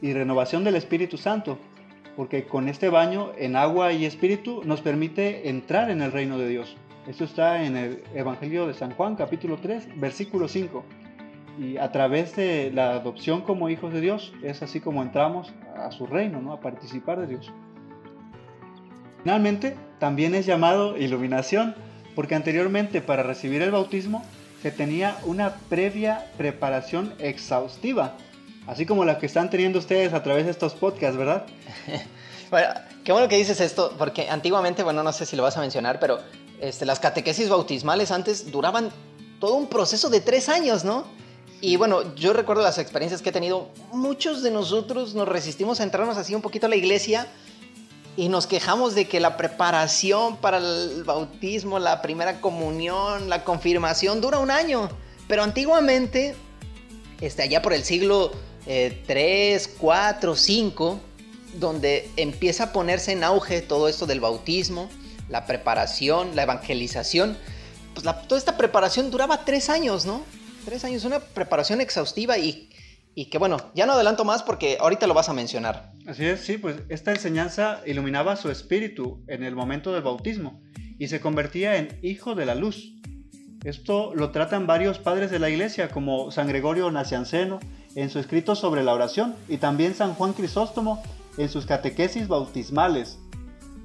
y 0.00 0.12
renovación 0.12 0.62
del 0.62 0.76
Espíritu 0.76 1.16
Santo, 1.16 1.58
porque 2.18 2.46
con 2.46 2.68
este 2.68 2.88
baño 2.88 3.30
en 3.38 3.54
agua 3.54 3.92
y 3.92 4.04
espíritu 4.04 4.62
nos 4.64 4.80
permite 4.80 5.48
entrar 5.50 5.88
en 5.88 6.02
el 6.02 6.10
reino 6.10 6.36
de 6.36 6.48
Dios. 6.48 6.76
Esto 7.06 7.22
está 7.22 7.62
en 7.64 7.76
el 7.76 8.02
Evangelio 8.12 8.66
de 8.66 8.74
San 8.74 8.90
Juan, 8.90 9.14
capítulo 9.14 9.58
3, 9.62 10.00
versículo 10.00 10.48
5 10.48 10.84
y 11.60 11.76
a 11.76 11.92
través 11.92 12.34
de 12.34 12.72
la 12.74 12.90
adopción 12.90 13.42
como 13.42 13.70
hijos 13.70 13.92
de 13.92 14.00
Dios 14.00 14.32
es 14.42 14.62
así 14.62 14.80
como 14.80 15.00
entramos 15.02 15.52
a 15.76 15.92
su 15.92 16.08
reino, 16.08 16.40
¿no? 16.40 16.52
a 16.52 16.60
participar 16.60 17.20
de 17.20 17.28
Dios. 17.28 17.52
Finalmente, 19.22 19.76
también 20.00 20.34
es 20.34 20.44
llamado 20.44 20.96
iluminación, 20.96 21.76
porque 22.16 22.34
anteriormente 22.34 23.00
para 23.00 23.22
recibir 23.22 23.62
el 23.62 23.70
bautismo 23.70 24.24
se 24.60 24.72
tenía 24.72 25.16
una 25.24 25.54
previa 25.68 26.26
preparación 26.36 27.12
exhaustiva, 27.20 28.16
así 28.68 28.84
como 28.86 29.04
la 29.04 29.18
que 29.18 29.26
están 29.26 29.50
teniendo 29.50 29.78
ustedes 29.78 30.12
a 30.12 30.22
través 30.22 30.44
de 30.44 30.50
estos 30.50 30.74
podcasts, 30.74 31.16
¿verdad? 31.16 31.46
bueno, 32.50 32.68
qué 33.02 33.12
bueno 33.12 33.26
que 33.26 33.36
dices 33.36 33.60
esto, 33.60 33.94
porque 33.98 34.28
antiguamente, 34.28 34.82
bueno, 34.82 35.02
no 35.02 35.12
sé 35.12 35.26
si 35.26 35.34
lo 35.36 35.42
vas 35.42 35.56
a 35.56 35.60
mencionar, 35.60 35.98
pero 35.98 36.20
este, 36.60 36.84
las 36.84 37.00
catequesis 37.00 37.48
bautismales 37.48 38.10
antes 38.10 38.52
duraban 38.52 38.90
todo 39.40 39.54
un 39.54 39.68
proceso 39.68 40.10
de 40.10 40.20
tres 40.20 40.50
años, 40.50 40.84
¿no? 40.84 41.04
Y 41.60 41.76
bueno, 41.76 42.14
yo 42.14 42.34
recuerdo 42.34 42.62
las 42.62 42.78
experiencias 42.78 43.22
que 43.22 43.30
he 43.30 43.32
tenido. 43.32 43.68
Muchos 43.90 44.42
de 44.42 44.50
nosotros 44.50 45.14
nos 45.14 45.26
resistimos 45.26 45.80
a 45.80 45.84
entrarnos 45.84 46.16
así 46.18 46.34
un 46.34 46.42
poquito 46.42 46.66
a 46.66 46.68
la 46.68 46.76
iglesia 46.76 47.26
y 48.16 48.28
nos 48.28 48.46
quejamos 48.46 48.94
de 48.94 49.08
que 49.08 49.18
la 49.18 49.36
preparación 49.36 50.36
para 50.36 50.58
el 50.58 51.04
bautismo, 51.04 51.78
la 51.78 52.02
primera 52.02 52.40
comunión, 52.40 53.28
la 53.28 53.44
confirmación 53.44 54.20
dura 54.20 54.38
un 54.38 54.50
año. 54.50 54.88
Pero 55.26 55.42
antiguamente, 55.42 56.36
este, 57.20 57.42
allá 57.42 57.62
por 57.62 57.72
el 57.72 57.82
siglo 57.82 58.32
3, 58.68 59.76
4, 59.78 60.36
5, 60.36 61.00
donde 61.54 62.10
empieza 62.16 62.64
a 62.64 62.72
ponerse 62.72 63.12
en 63.12 63.24
auge 63.24 63.62
todo 63.62 63.88
esto 63.88 64.04
del 64.04 64.20
bautismo, 64.20 64.90
la 65.30 65.46
preparación, 65.46 66.36
la 66.36 66.42
evangelización, 66.42 67.38
pues 67.94 68.04
toda 68.28 68.38
esta 68.38 68.58
preparación 68.58 69.10
duraba 69.10 69.44
tres 69.46 69.70
años, 69.70 70.04
¿no? 70.04 70.22
Tres 70.66 70.84
años, 70.84 71.04
una 71.04 71.20
preparación 71.20 71.80
exhaustiva 71.80 72.36
y, 72.36 72.68
y 73.14 73.26
que 73.26 73.38
bueno, 73.38 73.56
ya 73.74 73.86
no 73.86 73.94
adelanto 73.94 74.26
más 74.26 74.42
porque 74.42 74.76
ahorita 74.78 75.06
lo 75.06 75.14
vas 75.14 75.30
a 75.30 75.32
mencionar. 75.32 75.92
Así 76.06 76.26
es, 76.26 76.40
sí, 76.40 76.58
pues 76.58 76.76
esta 76.90 77.12
enseñanza 77.12 77.80
iluminaba 77.86 78.36
su 78.36 78.50
espíritu 78.50 79.24
en 79.28 79.44
el 79.44 79.56
momento 79.56 79.94
del 79.94 80.02
bautismo 80.02 80.60
y 80.98 81.08
se 81.08 81.20
convertía 81.20 81.76
en 81.76 81.98
hijo 82.02 82.34
de 82.34 82.44
la 82.44 82.54
luz. 82.54 82.94
Esto 83.64 84.14
lo 84.14 84.30
tratan 84.30 84.66
varios 84.66 84.98
padres 84.98 85.30
de 85.30 85.38
la 85.38 85.48
iglesia, 85.48 85.88
como 85.88 86.30
San 86.30 86.48
Gregorio 86.48 86.90
Nacianceno 86.90 87.60
en 87.98 88.10
su 88.10 88.20
escrito 88.20 88.54
sobre 88.54 88.84
la 88.84 88.94
oración 88.94 89.34
y 89.48 89.56
también 89.56 89.92
San 89.92 90.14
Juan 90.14 90.32
Crisóstomo 90.32 91.02
en 91.36 91.48
sus 91.48 91.66
catequesis 91.66 92.28
bautismales. 92.28 93.18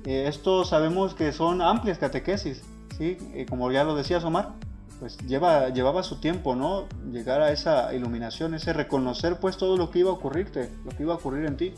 Eh, 0.06 0.26
esto 0.28 0.66
sabemos 0.66 1.16
que 1.16 1.32
son 1.32 1.64
amplias 1.64 1.98
catequesis, 1.98 2.62
¿sí? 2.96 3.18
Eh, 3.34 3.48
como 3.50 3.72
ya 3.72 3.84
lo 3.84 3.96
decía 3.96 4.20
Omar 4.20 4.54
pues 5.00 5.18
lleva, 5.18 5.70
llevaba 5.70 6.04
su 6.04 6.18
tiempo, 6.18 6.56
¿no? 6.56 6.86
Llegar 7.12 7.42
a 7.42 7.52
esa 7.52 7.92
iluminación, 7.96 8.54
ese 8.54 8.72
reconocer 8.72 9.40
pues 9.40 9.58
todo 9.58 9.78
lo 9.78 9.90
que 9.90 10.00
iba 10.00 10.12
a 10.12 10.14
ocurrirte, 10.14 10.70
lo 10.86 10.92
que 10.92 11.04
iba 11.04 11.14
a 11.14 11.18
ocurrir 11.18 11.46
en 11.46 11.58
ti. 11.58 11.74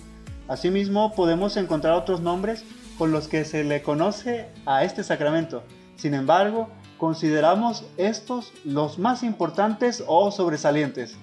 Asimismo, 0.50 1.14
podemos 1.14 1.56
encontrar 1.56 1.94
otros 1.94 2.20
nombres 2.20 2.66
con 2.98 3.14
los 3.14 3.30
que 3.30 3.46
se 3.46 3.64
le 3.64 3.82
conoce 3.82 4.50
a 4.66 4.84
este 4.84 5.06
sacramento. 5.06 5.64
Sin 5.96 6.14
embargo, 6.14 6.68
consideramos 6.98 7.86
estos 7.96 8.52
los 8.66 9.00
más 9.00 9.24
importantes 9.24 10.04
o 10.06 10.32
sobresalientes. 10.32 11.18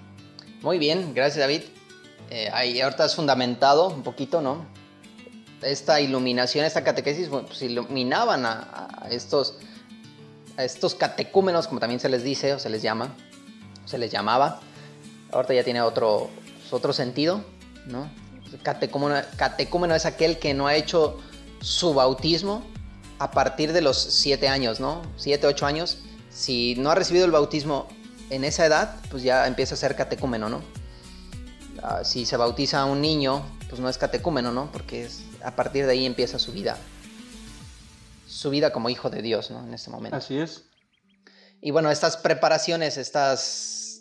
Muy 0.62 0.78
bien, 0.78 1.12
gracias 1.14 1.38
David. 1.38 1.62
Eh, 2.30 2.48
ahí 2.52 2.80
ahorita 2.80 3.04
has 3.04 3.14
fundamentado 3.14 3.88
un 3.88 4.02
poquito, 4.02 4.40
¿no? 4.40 4.64
Esta 5.60 6.00
iluminación, 6.00 6.64
esta 6.64 6.82
catequesis, 6.82 7.28
pues 7.28 7.62
iluminaban 7.62 8.44
a 8.46 9.06
estos 9.10 9.56
a 10.56 10.64
estos 10.64 10.94
catecúmenos, 10.94 11.66
como 11.66 11.80
también 11.80 12.00
se 12.00 12.08
les 12.08 12.22
dice 12.22 12.54
o 12.54 12.58
se 12.58 12.70
les 12.70 12.82
llama, 12.82 13.14
se 13.84 13.98
les 13.98 14.10
llamaba. 14.10 14.60
Ahorita 15.30 15.54
ya 15.54 15.64
tiene 15.64 15.80
otro, 15.80 16.28
otro 16.70 16.92
sentido, 16.92 17.42
¿no? 17.86 18.10
Catecúmeno, 18.62 19.16
catecúmeno 19.36 19.94
es 19.94 20.04
aquel 20.04 20.38
que 20.38 20.52
no 20.52 20.66
ha 20.66 20.74
hecho 20.74 21.18
su 21.60 21.94
bautismo 21.94 22.62
a 23.18 23.30
partir 23.30 23.72
de 23.72 23.80
los 23.80 23.96
siete 23.98 24.48
años, 24.48 24.78
¿no? 24.78 25.02
Siete, 25.16 25.46
ocho 25.46 25.64
años. 25.64 25.98
Si 26.28 26.74
no 26.76 26.90
ha 26.90 26.94
recibido 26.94 27.24
el 27.24 27.30
bautismo 27.30 27.88
en 28.34 28.44
esa 28.44 28.66
edad, 28.66 28.96
pues 29.10 29.22
ya 29.22 29.46
empieza 29.46 29.74
a 29.74 29.78
ser 29.78 29.94
catecúmeno, 29.94 30.48
¿no? 30.48 30.62
Ah, 31.82 32.04
si 32.04 32.26
se 32.26 32.36
bautiza 32.36 32.80
a 32.80 32.84
un 32.84 33.00
niño, 33.00 33.44
pues 33.68 33.80
no 33.80 33.88
es 33.88 33.98
catecúmeno, 33.98 34.52
¿no? 34.52 34.70
Porque 34.72 35.04
es, 35.04 35.22
a 35.44 35.54
partir 35.56 35.86
de 35.86 35.92
ahí 35.92 36.06
empieza 36.06 36.38
su 36.38 36.52
vida 36.52 36.76
su 38.32 38.50
vida 38.50 38.72
como 38.72 38.88
hijo 38.88 39.10
de 39.10 39.22
Dios, 39.22 39.50
¿no? 39.50 39.64
En 39.64 39.74
este 39.74 39.90
momento. 39.90 40.16
Así 40.16 40.38
es. 40.38 40.64
Y 41.60 41.70
bueno, 41.70 41.90
estas 41.90 42.16
preparaciones, 42.16 42.96
estas 42.96 44.00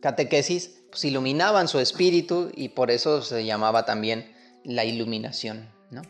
catequesis, 0.00 0.82
pues 0.90 1.04
iluminaban 1.04 1.68
su 1.68 1.78
espíritu 1.78 2.50
y 2.54 2.70
por 2.70 2.90
eso 2.90 3.22
se 3.22 3.44
llamaba 3.44 3.84
también 3.84 4.34
la 4.64 4.84
iluminación, 4.84 5.70
¿no? 5.90 6.02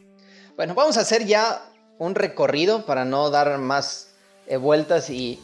Bueno, 0.56 0.74
vamos 0.74 0.96
a 0.96 1.00
hacer 1.00 1.26
ya 1.26 1.62
un 1.98 2.14
recorrido 2.14 2.86
para 2.86 3.04
no 3.04 3.30
dar 3.30 3.58
más 3.58 4.14
eh, 4.46 4.56
vueltas 4.56 5.10
y 5.10 5.40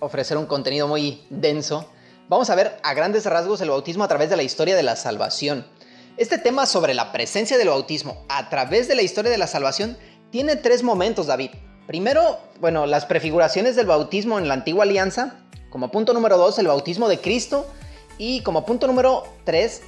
ofrecer 0.00 0.36
un 0.36 0.46
contenido 0.46 0.88
muy 0.88 1.22
denso. 1.30 1.90
Vamos 2.28 2.50
a 2.50 2.54
ver 2.54 2.78
a 2.82 2.94
grandes 2.94 3.24
rasgos 3.26 3.60
el 3.60 3.70
bautismo 3.70 4.04
a 4.04 4.08
través 4.08 4.30
de 4.30 4.36
la 4.36 4.42
historia 4.42 4.76
de 4.76 4.82
la 4.82 4.96
salvación. 4.96 5.66
Este 6.16 6.36
tema 6.38 6.66
sobre 6.66 6.94
la 6.94 7.12
presencia 7.12 7.56
del 7.58 7.68
bautismo 7.68 8.24
a 8.28 8.50
través 8.50 8.88
de 8.88 8.96
la 8.96 9.02
historia 9.02 9.30
de 9.30 9.38
la 9.38 9.46
salvación 9.46 9.96
tiene 10.30 10.56
tres 10.56 10.82
momentos, 10.82 11.26
David. 11.26 11.50
Primero, 11.86 12.38
bueno, 12.60 12.86
las 12.86 13.06
prefiguraciones 13.06 13.76
del 13.76 13.86
bautismo 13.86 14.38
en 14.38 14.48
la 14.48 14.54
antigua 14.54 14.84
alianza. 14.84 15.36
Como 15.70 15.90
punto 15.90 16.12
número 16.12 16.36
dos, 16.36 16.58
el 16.58 16.66
bautismo 16.66 17.08
de 17.08 17.20
Cristo. 17.20 17.66
Y 18.18 18.42
como 18.42 18.66
punto 18.66 18.86
número 18.86 19.24
tres, 19.44 19.82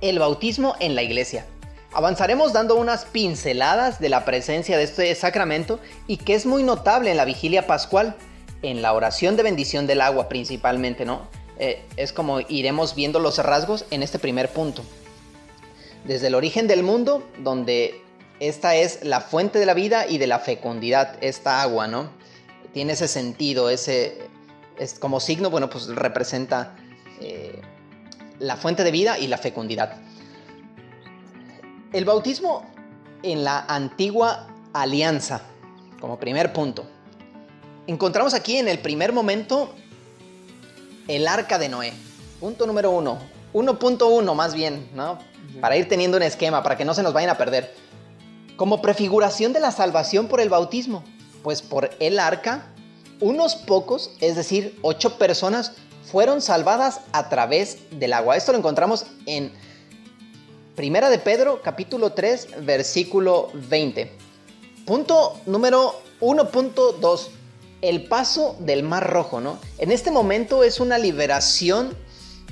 el 0.00 0.18
bautismo 0.18 0.74
en 0.80 0.94
la 0.94 1.02
iglesia. 1.02 1.44
Avanzaremos 1.92 2.54
dando 2.54 2.76
unas 2.76 3.04
pinceladas 3.04 4.00
de 4.00 4.08
la 4.08 4.24
presencia 4.24 4.78
de 4.78 4.84
este 4.84 5.14
sacramento 5.14 5.80
y 6.06 6.16
que 6.16 6.34
es 6.34 6.46
muy 6.46 6.62
notable 6.62 7.10
en 7.10 7.18
la 7.18 7.26
vigilia 7.26 7.66
pascual, 7.66 8.16
en 8.62 8.82
la 8.82 8.92
oración 8.92 9.36
de 9.36 9.42
bendición 9.42 9.86
del 9.86 10.00
agua 10.00 10.28
principalmente, 10.28 11.04
¿no? 11.04 11.28
Eh, 11.58 11.84
es 11.96 12.12
como 12.12 12.40
iremos 12.40 12.94
viendo 12.94 13.18
los 13.18 13.38
rasgos 13.38 13.84
en 13.90 14.02
este 14.02 14.18
primer 14.18 14.48
punto. 14.48 14.82
Desde 16.04 16.28
el 16.28 16.34
origen 16.34 16.66
del 16.66 16.82
mundo, 16.82 17.22
donde 17.38 18.00
esta 18.40 18.74
es 18.74 19.04
la 19.04 19.20
fuente 19.20 19.58
de 19.58 19.66
la 19.66 19.74
vida 19.74 20.06
y 20.08 20.18
de 20.18 20.26
la 20.26 20.38
fecundidad, 20.38 21.16
esta 21.20 21.62
agua, 21.62 21.86
¿no? 21.86 22.10
Tiene 22.72 22.94
ese 22.94 23.06
sentido, 23.06 23.70
ese, 23.70 24.18
es 24.78 24.98
como 24.98 25.20
signo, 25.20 25.50
bueno, 25.50 25.68
pues 25.70 25.86
representa 25.88 26.74
eh, 27.20 27.60
la 28.38 28.56
fuente 28.56 28.82
de 28.82 28.90
vida 28.90 29.18
y 29.18 29.28
la 29.28 29.38
fecundidad. 29.38 30.00
El 31.92 32.04
bautismo 32.04 32.66
en 33.22 33.44
la 33.44 33.60
antigua 33.60 34.48
alianza, 34.72 35.42
como 36.00 36.18
primer 36.18 36.52
punto. 36.52 36.88
Encontramos 37.86 38.34
aquí 38.34 38.58
en 38.58 38.68
el 38.68 38.78
primer 38.78 39.12
momento 39.12 39.74
el 41.08 41.26
arca 41.26 41.58
de 41.58 41.68
Noé. 41.68 41.92
Punto 42.38 42.66
número 42.66 42.90
uno. 42.90 43.18
1.1 43.52 44.34
más 44.34 44.54
bien, 44.54 44.88
¿no? 44.94 45.18
Para 45.60 45.76
ir 45.76 45.88
teniendo 45.88 46.16
un 46.16 46.22
esquema, 46.22 46.62
para 46.62 46.76
que 46.76 46.84
no 46.84 46.94
se 46.94 47.02
nos 47.02 47.12
vayan 47.12 47.30
a 47.30 47.38
perder 47.38 47.74
como 48.56 48.80
prefiguración 48.80 49.52
de 49.52 49.60
la 49.60 49.72
salvación 49.72 50.28
por 50.28 50.40
el 50.40 50.48
bautismo, 50.48 51.02
pues 51.42 51.62
por 51.62 51.90
el 51.98 52.18
arca, 52.18 52.66
unos 53.20 53.56
pocos, 53.56 54.12
es 54.20 54.36
decir, 54.36 54.78
ocho 54.82 55.18
personas, 55.18 55.72
fueron 56.04 56.40
salvadas 56.40 57.00
a 57.12 57.28
través 57.28 57.78
del 57.90 58.12
agua. 58.12 58.36
Esto 58.36 58.52
lo 58.52 58.58
encontramos 58.58 59.06
en 59.26 59.52
Primera 60.76 61.10
de 61.10 61.18
Pedro, 61.18 61.60
capítulo 61.62 62.12
3, 62.12 62.64
versículo 62.64 63.50
20. 63.52 64.12
Punto 64.86 65.40
número 65.46 66.00
1.2. 66.20 67.28
El 67.82 68.04
paso 68.04 68.56
del 68.60 68.82
Mar 68.82 69.10
Rojo, 69.10 69.40
¿no? 69.40 69.58
En 69.78 69.92
este 69.92 70.10
momento 70.10 70.64
es 70.64 70.80
una 70.80 70.96
liberación 70.98 71.94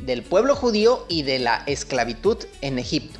del 0.02 0.22
pueblo 0.22 0.54
judío 0.54 1.06
y 1.08 1.22
de 1.22 1.38
la 1.38 1.62
esclavitud 1.66 2.36
en 2.60 2.78
Egipto. 2.78 3.18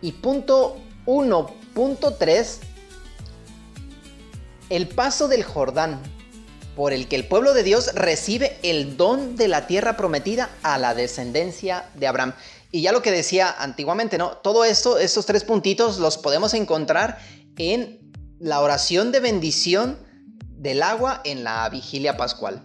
Y 0.00 0.12
punto 0.12 0.78
1 1.06 1.60
Punto 1.74 2.14
3. 2.14 2.60
El 4.70 4.88
paso 4.88 5.28
del 5.28 5.44
Jordán, 5.44 6.00
por 6.74 6.92
el 6.92 7.06
que 7.06 7.16
el 7.16 7.26
pueblo 7.26 7.54
de 7.54 7.62
Dios 7.62 7.94
recibe 7.94 8.58
el 8.62 8.96
don 8.96 9.36
de 9.36 9.48
la 9.48 9.66
tierra 9.66 9.96
prometida 9.96 10.50
a 10.62 10.78
la 10.78 10.94
descendencia 10.94 11.88
de 11.94 12.06
Abraham. 12.06 12.34
Y 12.72 12.82
ya 12.82 12.92
lo 12.92 13.02
que 13.02 13.12
decía 13.12 13.54
antiguamente, 13.58 14.18
¿no? 14.18 14.36
Todo 14.38 14.64
esto, 14.64 14.98
estos 14.98 15.26
tres 15.26 15.44
puntitos 15.44 15.98
los 15.98 16.18
podemos 16.18 16.54
encontrar 16.54 17.18
en 17.56 18.12
la 18.38 18.60
oración 18.60 19.12
de 19.12 19.20
bendición 19.20 19.98
del 20.60 20.82
agua 20.82 21.22
en 21.24 21.42
la 21.42 21.68
vigilia 21.70 22.16
pascual. 22.16 22.62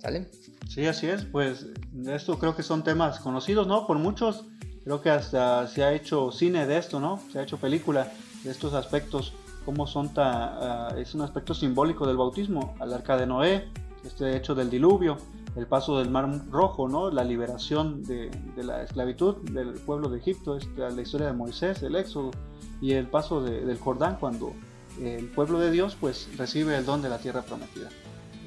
¿Sale? 0.00 0.28
Sí, 0.68 0.86
así 0.86 1.06
es. 1.06 1.24
Pues 1.24 1.66
esto 2.06 2.38
creo 2.38 2.56
que 2.56 2.62
son 2.62 2.82
temas 2.82 3.20
conocidos, 3.20 3.66
¿no? 3.66 3.86
Por 3.86 3.98
muchos. 3.98 4.44
Creo 4.82 5.00
que 5.00 5.10
hasta 5.10 5.66
se 5.68 5.84
ha 5.84 5.92
hecho 5.92 6.32
cine 6.32 6.66
de 6.66 6.78
esto, 6.78 6.98
¿no? 6.98 7.20
Se 7.32 7.38
ha 7.38 7.42
hecho 7.42 7.58
película 7.58 8.12
de 8.42 8.50
estos 8.50 8.74
aspectos, 8.74 9.34
cómo 9.64 9.86
son 9.86 10.14
ta, 10.14 10.90
uh, 10.94 10.98
es 10.98 11.14
un 11.14 11.20
aspecto 11.20 11.54
simbólico 11.54 12.06
del 12.06 12.16
bautismo, 12.16 12.74
al 12.80 12.92
arca 12.92 13.16
de 13.16 13.26
Noé, 13.26 13.68
este 14.04 14.36
hecho 14.36 14.54
del 14.54 14.70
diluvio, 14.70 15.18
el 15.56 15.66
paso 15.66 15.98
del 15.98 16.10
mar 16.10 16.28
rojo, 16.50 16.88
¿no? 16.88 17.10
la 17.10 17.24
liberación 17.24 18.02
de, 18.04 18.30
de 18.56 18.64
la 18.64 18.82
esclavitud 18.82 19.36
del 19.50 19.74
pueblo 19.74 20.08
de 20.08 20.18
Egipto, 20.18 20.56
esta, 20.56 20.88
la 20.88 21.02
historia 21.02 21.26
de 21.26 21.32
Moisés, 21.34 21.82
el 21.82 21.96
éxodo, 21.96 22.30
y 22.80 22.92
el 22.92 23.08
paso 23.08 23.42
de, 23.42 23.64
del 23.66 23.78
Jordán 23.78 24.16
cuando 24.18 24.54
el 25.02 25.26
pueblo 25.26 25.58
de 25.58 25.70
Dios 25.70 25.96
pues 25.98 26.28
recibe 26.36 26.76
el 26.76 26.84
don 26.84 27.02
de 27.02 27.08
la 27.08 27.18
tierra 27.18 27.42
prometida. 27.42 27.88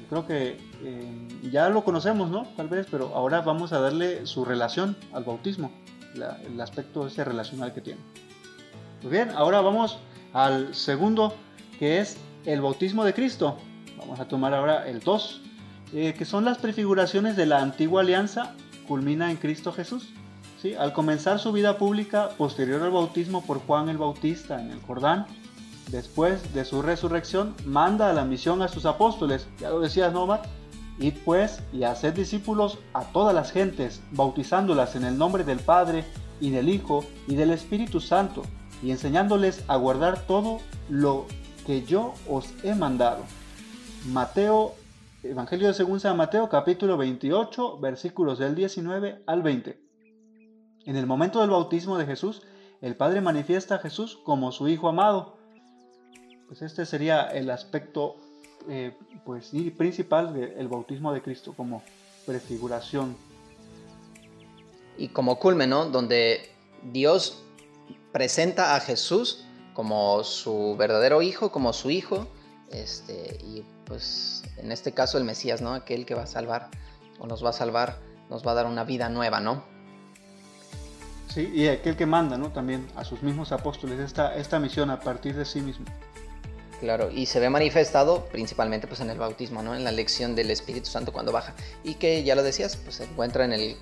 creo 0.08 0.26
que 0.26 0.58
eh, 0.82 1.28
ya 1.50 1.68
lo 1.68 1.84
conocemos, 1.84 2.30
¿no? 2.30 2.46
Tal 2.56 2.68
vez, 2.68 2.86
pero 2.90 3.14
ahora 3.14 3.40
vamos 3.40 3.72
a 3.72 3.80
darle 3.80 4.26
su 4.26 4.44
relación 4.44 4.96
al 5.12 5.24
bautismo, 5.24 5.70
el 6.14 6.60
aspecto 6.60 7.06
ese 7.06 7.24
relacional 7.24 7.72
que 7.72 7.80
tiene. 7.80 8.00
Pues 9.00 9.10
bien, 9.12 9.30
ahora 9.30 9.60
vamos 9.60 9.98
al 10.32 10.74
segundo, 10.74 11.34
que 11.78 12.00
es 12.00 12.18
el 12.44 12.60
bautismo 12.60 13.04
de 13.04 13.14
Cristo. 13.14 13.56
Vamos 13.98 14.20
a 14.20 14.28
tomar 14.28 14.54
ahora 14.54 14.86
el 14.88 15.00
2, 15.00 15.40
eh, 15.92 16.14
que 16.16 16.24
son 16.24 16.44
las 16.44 16.58
prefiguraciones 16.58 17.36
de 17.36 17.46
la 17.46 17.60
antigua 17.60 18.02
alianza, 18.02 18.54
culmina 18.86 19.30
en 19.30 19.36
Cristo 19.36 19.72
Jesús. 19.72 20.10
¿sí? 20.60 20.74
Al 20.74 20.92
comenzar 20.92 21.38
su 21.38 21.52
vida 21.52 21.78
pública, 21.78 22.30
posterior 22.36 22.82
al 22.82 22.90
bautismo 22.90 23.44
por 23.44 23.58
Juan 23.60 23.88
el 23.88 23.98
Bautista 23.98 24.60
en 24.60 24.70
el 24.70 24.80
Jordán, 24.80 25.26
después 25.92 26.54
de 26.54 26.64
su 26.64 26.82
resurrección, 26.82 27.54
manda 27.66 28.10
a 28.10 28.14
la 28.14 28.24
misión 28.24 28.62
a 28.62 28.68
sus 28.68 28.86
apóstoles, 28.86 29.46
ya 29.60 29.70
lo 29.70 29.80
decías, 29.80 30.12
Nomar, 30.12 30.42
id 30.98 31.14
pues 31.24 31.62
y 31.72 31.84
haced 31.84 32.14
discípulos 32.14 32.78
a 32.94 33.04
todas 33.12 33.34
las 33.34 33.52
gentes, 33.52 34.02
bautizándolas 34.10 34.96
en 34.96 35.04
el 35.04 35.18
nombre 35.18 35.44
del 35.44 35.60
Padre 35.60 36.04
y 36.40 36.50
del 36.50 36.70
Hijo 36.70 37.04
y 37.28 37.36
del 37.36 37.50
Espíritu 37.50 38.00
Santo, 38.00 38.42
y 38.82 38.90
enseñándoles 38.90 39.64
a 39.68 39.76
guardar 39.76 40.22
todo 40.22 40.58
lo 40.88 41.26
que 41.66 41.84
yo 41.84 42.14
os 42.28 42.52
he 42.64 42.74
mandado. 42.74 43.22
Mateo, 44.06 44.74
Evangelio 45.22 45.72
según 45.74 46.00
San 46.00 46.16
Mateo, 46.16 46.48
capítulo 46.48 46.96
28, 46.96 47.78
versículos 47.78 48.38
del 48.38 48.54
19 48.54 49.22
al 49.26 49.42
20. 49.42 49.78
En 50.86 50.96
el 50.96 51.06
momento 51.06 51.42
del 51.42 51.50
bautismo 51.50 51.98
de 51.98 52.06
Jesús, 52.06 52.42
el 52.80 52.96
Padre 52.96 53.20
manifiesta 53.20 53.76
a 53.76 53.78
Jesús 53.78 54.18
como 54.24 54.50
su 54.50 54.66
Hijo 54.68 54.88
amado, 54.88 55.41
pues 56.52 56.60
este 56.60 56.84
sería 56.84 57.28
el 57.28 57.48
aspecto 57.48 58.16
eh, 58.68 58.94
pues, 59.24 59.52
principal 59.78 60.34
del 60.34 60.68
bautismo 60.68 61.10
de 61.14 61.22
Cristo 61.22 61.54
como 61.56 61.82
prefiguración. 62.26 63.16
Y 64.98 65.08
como 65.08 65.38
culmen, 65.38 65.70
¿no? 65.70 65.86
Donde 65.86 66.50
Dios 66.92 67.42
presenta 68.12 68.76
a 68.76 68.80
Jesús 68.80 69.46
como 69.72 70.22
su 70.24 70.76
verdadero 70.76 71.22
hijo, 71.22 71.50
como 71.50 71.72
su 71.72 71.88
hijo, 71.88 72.28
este, 72.70 73.38
y 73.42 73.64
pues 73.86 74.42
en 74.58 74.72
este 74.72 74.92
caso 74.92 75.16
el 75.16 75.24
Mesías, 75.24 75.62
¿no? 75.62 75.72
Aquel 75.72 76.04
que 76.04 76.14
va 76.14 76.24
a 76.24 76.26
salvar 76.26 76.68
o 77.18 77.26
nos 77.26 77.42
va 77.42 77.48
a 77.48 77.54
salvar, 77.54 77.96
nos 78.28 78.46
va 78.46 78.50
a 78.50 78.54
dar 78.56 78.66
una 78.66 78.84
vida 78.84 79.08
nueva, 79.08 79.40
¿no? 79.40 79.64
Sí, 81.28 81.50
y 81.54 81.68
aquel 81.68 81.96
que 81.96 82.04
manda, 82.04 82.36
¿no? 82.36 82.52
También 82.52 82.86
a 82.94 83.04
sus 83.04 83.22
mismos 83.22 83.52
apóstoles 83.52 83.98
esta, 84.00 84.36
esta 84.36 84.60
misión 84.60 84.90
a 84.90 85.00
partir 85.00 85.34
de 85.34 85.46
sí 85.46 85.62
mismo. 85.62 85.86
Claro, 86.82 87.12
y 87.12 87.26
se 87.26 87.38
ve 87.38 87.48
manifestado 87.48 88.24
principalmente 88.32 88.88
pues 88.88 88.98
en 88.98 89.08
el 89.08 89.16
bautismo, 89.16 89.62
¿no? 89.62 89.76
En 89.76 89.84
la 89.84 89.90
elección 89.90 90.34
del 90.34 90.50
Espíritu 90.50 90.86
Santo 90.90 91.12
cuando 91.12 91.30
baja. 91.30 91.54
Y 91.84 91.94
que 91.94 92.24
ya 92.24 92.34
lo 92.34 92.42
decías, 92.42 92.74
pues 92.74 92.96
se 92.96 93.04
encuentra 93.04 93.44
en 93.44 93.52
el 93.52 93.76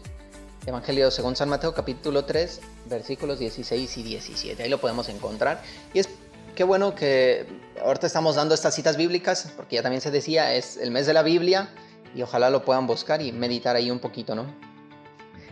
Evangelio 0.66 1.10
según 1.10 1.34
San 1.34 1.48
Mateo 1.48 1.72
capítulo 1.72 2.26
3, 2.26 2.60
versículos 2.90 3.38
16 3.38 3.96
y 3.96 4.02
17. 4.02 4.62
Ahí 4.62 4.68
lo 4.68 4.82
podemos 4.82 5.08
encontrar. 5.08 5.62
Y 5.94 6.00
es 6.00 6.10
qué 6.54 6.62
bueno 6.62 6.94
que 6.94 7.46
ahorita 7.82 8.06
estamos 8.06 8.36
dando 8.36 8.54
estas 8.54 8.74
citas 8.74 8.98
bíblicas, 8.98 9.50
porque 9.56 9.76
ya 9.76 9.82
también 9.82 10.02
se 10.02 10.10
decía, 10.10 10.54
es 10.54 10.76
el 10.76 10.90
mes 10.90 11.06
de 11.06 11.14
la 11.14 11.22
Biblia, 11.22 11.70
y 12.14 12.20
ojalá 12.20 12.50
lo 12.50 12.66
puedan 12.66 12.86
buscar 12.86 13.22
y 13.22 13.32
meditar 13.32 13.76
ahí 13.76 13.90
un 13.90 14.00
poquito, 14.00 14.34
¿no? 14.34 14.44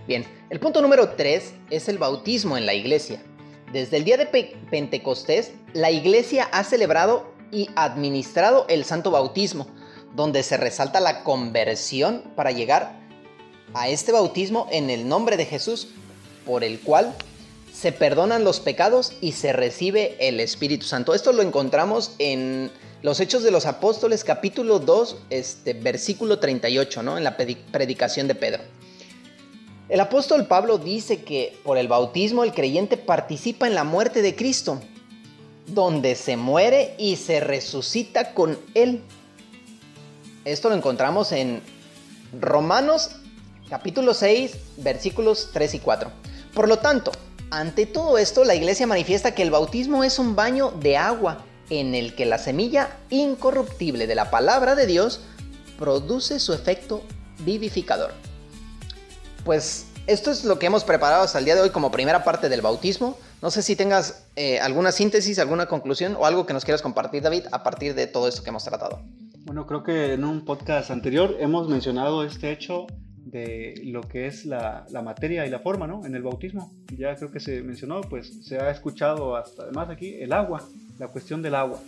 Bien, 0.06 0.26
el 0.50 0.60
punto 0.60 0.82
número 0.82 1.12
3 1.12 1.54
es 1.70 1.88
el 1.88 1.96
bautismo 1.96 2.58
en 2.58 2.66
la 2.66 2.74
iglesia. 2.74 3.22
Desde 3.72 3.96
el 3.96 4.04
día 4.04 4.18
de 4.18 4.26
Pentecostés, 4.70 5.52
la 5.72 5.90
iglesia 5.90 6.46
ha 6.52 6.62
celebrado 6.62 7.37
y 7.52 7.68
administrado 7.76 8.66
el 8.68 8.84
santo 8.84 9.10
bautismo, 9.10 9.66
donde 10.14 10.42
se 10.42 10.56
resalta 10.56 11.00
la 11.00 11.22
conversión 11.24 12.22
para 12.34 12.50
llegar 12.50 12.98
a 13.74 13.88
este 13.88 14.12
bautismo 14.12 14.66
en 14.70 14.90
el 14.90 15.08
nombre 15.08 15.36
de 15.36 15.46
Jesús, 15.46 15.88
por 16.46 16.64
el 16.64 16.80
cual 16.80 17.14
se 17.72 17.92
perdonan 17.92 18.44
los 18.44 18.60
pecados 18.60 19.12
y 19.20 19.32
se 19.32 19.52
recibe 19.52 20.16
el 20.18 20.40
Espíritu 20.40 20.86
Santo. 20.86 21.14
Esto 21.14 21.32
lo 21.32 21.42
encontramos 21.42 22.12
en 22.18 22.70
los 23.02 23.20
Hechos 23.20 23.42
de 23.42 23.50
los 23.50 23.66
Apóstoles 23.66 24.24
capítulo 24.24 24.80
2, 24.80 25.16
este, 25.30 25.74
versículo 25.74 26.38
38, 26.40 27.02
¿no? 27.02 27.16
en 27.16 27.24
la 27.24 27.36
predicación 27.36 28.26
de 28.26 28.34
Pedro. 28.34 28.62
El 29.88 30.00
apóstol 30.00 30.46
Pablo 30.46 30.78
dice 30.78 31.22
que 31.22 31.56
por 31.64 31.78
el 31.78 31.88
bautismo 31.88 32.44
el 32.44 32.52
creyente 32.52 32.96
participa 32.96 33.66
en 33.66 33.74
la 33.74 33.84
muerte 33.84 34.22
de 34.22 34.34
Cristo 34.34 34.80
donde 35.68 36.14
se 36.14 36.36
muere 36.36 36.94
y 36.98 37.16
se 37.16 37.40
resucita 37.40 38.34
con 38.34 38.58
Él. 38.74 39.02
Esto 40.44 40.68
lo 40.68 40.74
encontramos 40.74 41.32
en 41.32 41.62
Romanos 42.38 43.10
capítulo 43.68 44.14
6, 44.14 44.56
versículos 44.78 45.50
3 45.52 45.74
y 45.74 45.78
4. 45.78 46.10
Por 46.54 46.68
lo 46.68 46.78
tanto, 46.78 47.12
ante 47.50 47.86
todo 47.86 48.18
esto, 48.18 48.44
la 48.44 48.54
iglesia 48.54 48.86
manifiesta 48.86 49.34
que 49.34 49.42
el 49.42 49.50
bautismo 49.50 50.04
es 50.04 50.18
un 50.18 50.34
baño 50.34 50.70
de 50.70 50.96
agua 50.96 51.44
en 51.70 51.94
el 51.94 52.14
que 52.14 52.26
la 52.26 52.38
semilla 52.38 52.96
incorruptible 53.10 54.06
de 54.06 54.14
la 54.14 54.30
palabra 54.30 54.74
de 54.74 54.86
Dios 54.86 55.20
produce 55.78 56.40
su 56.40 56.52
efecto 56.52 57.02
vivificador. 57.40 58.12
Pues 59.44 59.86
esto 60.06 60.30
es 60.30 60.44
lo 60.44 60.58
que 60.58 60.66
hemos 60.66 60.84
preparado 60.84 61.22
hasta 61.22 61.38
el 61.38 61.44
día 61.44 61.54
de 61.54 61.60
hoy 61.60 61.70
como 61.70 61.90
primera 61.90 62.24
parte 62.24 62.48
del 62.48 62.62
bautismo. 62.62 63.18
No 63.40 63.52
sé 63.52 63.62
si 63.62 63.76
tengas 63.76 64.26
eh, 64.34 64.58
alguna 64.58 64.90
síntesis, 64.90 65.38
alguna 65.38 65.66
conclusión 65.66 66.16
o 66.18 66.26
algo 66.26 66.44
que 66.44 66.52
nos 66.52 66.64
quieras 66.64 66.82
compartir, 66.82 67.22
David, 67.22 67.44
a 67.52 67.62
partir 67.62 67.94
de 67.94 68.08
todo 68.08 68.26
esto 68.26 68.42
que 68.42 68.50
hemos 68.50 68.64
tratado. 68.64 69.00
Bueno, 69.44 69.64
creo 69.64 69.84
que 69.84 70.14
en 70.14 70.24
un 70.24 70.44
podcast 70.44 70.90
anterior 70.90 71.36
hemos 71.38 71.68
mencionado 71.68 72.24
este 72.24 72.50
hecho 72.50 72.88
de 73.16 73.80
lo 73.84 74.00
que 74.00 74.26
es 74.26 74.44
la, 74.44 74.86
materia 75.04 75.46
y 75.46 75.50
la 75.50 75.60
forma, 75.60 75.86
¿no? 75.86 76.04
En 76.04 76.16
el 76.16 76.22
bautismo. 76.22 76.72
Ya 76.96 77.14
creo 77.14 77.30
que 77.30 77.38
se 77.38 77.62
mencionó, 77.62 78.00
pues 78.00 78.44
se 78.44 78.58
ha 78.58 78.70
escuchado 78.70 79.36
hasta 79.36 79.62
además 79.62 79.88
aquí 79.88 80.16
el 80.20 80.32
agua, 80.32 80.64
la 80.98 81.06
cuestión 81.06 81.40
del 81.40 81.54
agua. 81.54 81.78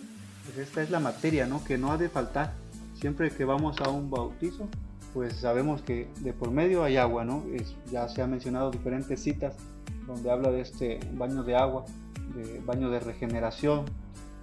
Pues 0.45 0.57
esta 0.57 0.81
es 0.81 0.89
la 0.89 1.01
materia, 1.01 1.47
¿no? 1.47 1.61
Que 1.65 1.77
no 1.77 1.91
ha 1.91 1.97
de 1.97 2.07
faltar. 2.07 2.53
Siempre 2.95 3.29
que 3.29 3.43
vamos 3.43 3.81
a 3.81 3.89
un 3.89 4.09
bautizo, 4.09 4.69
pues 5.13 5.35
sabemos 5.35 5.81
que 5.81 6.07
de 6.21 6.31
por 6.31 6.51
medio 6.51 6.83
hay 6.83 6.95
agua, 6.95 7.25
¿no? 7.25 7.43
ya 7.91 8.07
se 8.07 8.21
han 8.21 8.31
mencionado 8.31 8.71
diferentes 8.71 9.21
citas 9.21 9.55
donde 10.07 10.31
habla 10.31 10.51
de 10.51 10.61
este 10.61 10.99
baño 11.13 11.43
de 11.43 11.55
agua, 11.55 11.85
de 12.35 12.59
baño 12.61 12.89
de 12.89 12.99
regeneración, 12.99 13.85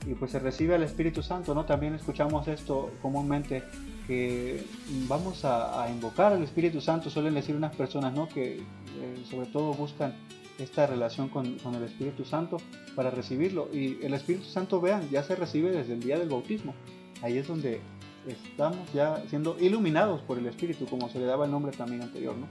y 0.06 0.14
pues 0.14 0.30
se 0.30 0.38
recibe 0.38 0.74
al 0.74 0.82
Espíritu 0.82 1.22
Santo, 1.22 1.54
¿no? 1.54 1.64
También 1.64 1.94
escuchamos 1.94 2.48
esto 2.48 2.90
comúnmente, 3.02 3.62
que 4.06 4.64
vamos 5.06 5.44
a, 5.44 5.86
invocar 5.90 6.32
al 6.32 6.42
Espíritu 6.42 6.80
Santo, 6.80 7.10
suelen 7.10 7.34
decir 7.34 7.54
unas 7.54 7.74
personas, 7.74 8.14
¿no? 8.14 8.28
Que 8.28 8.58
eh, 8.58 9.24
sobre 9.28 9.46
todo 9.48 9.74
buscan 9.74 10.14
esta 10.58 10.86
relación 10.86 11.28
con, 11.28 11.58
con, 11.58 11.74
el 11.74 11.84
Espíritu 11.84 12.24
Santo 12.24 12.56
para 12.96 13.10
recibirlo. 13.10 13.68
Y 13.72 13.98
el 14.02 14.14
Espíritu 14.14 14.44
Santo, 14.44 14.80
vean, 14.80 15.08
ya 15.10 15.22
se 15.22 15.36
recibe 15.36 15.70
desde 15.70 15.94
el 15.94 16.00
día 16.00 16.18
del 16.18 16.28
bautismo. 16.28 16.74
Ahí 17.22 17.36
es 17.36 17.46
donde 17.46 17.80
estamos 18.26 18.92
ya 18.92 19.22
siendo 19.28 19.56
iluminados 19.60 20.22
por 20.22 20.38
el 20.38 20.46
Espíritu, 20.46 20.86
como 20.86 21.08
se 21.08 21.18
le 21.18 21.26
daba 21.26 21.44
el 21.44 21.50
nombre 21.50 21.72
también 21.72 22.02
anterior, 22.02 22.36
¿no? 22.36 22.46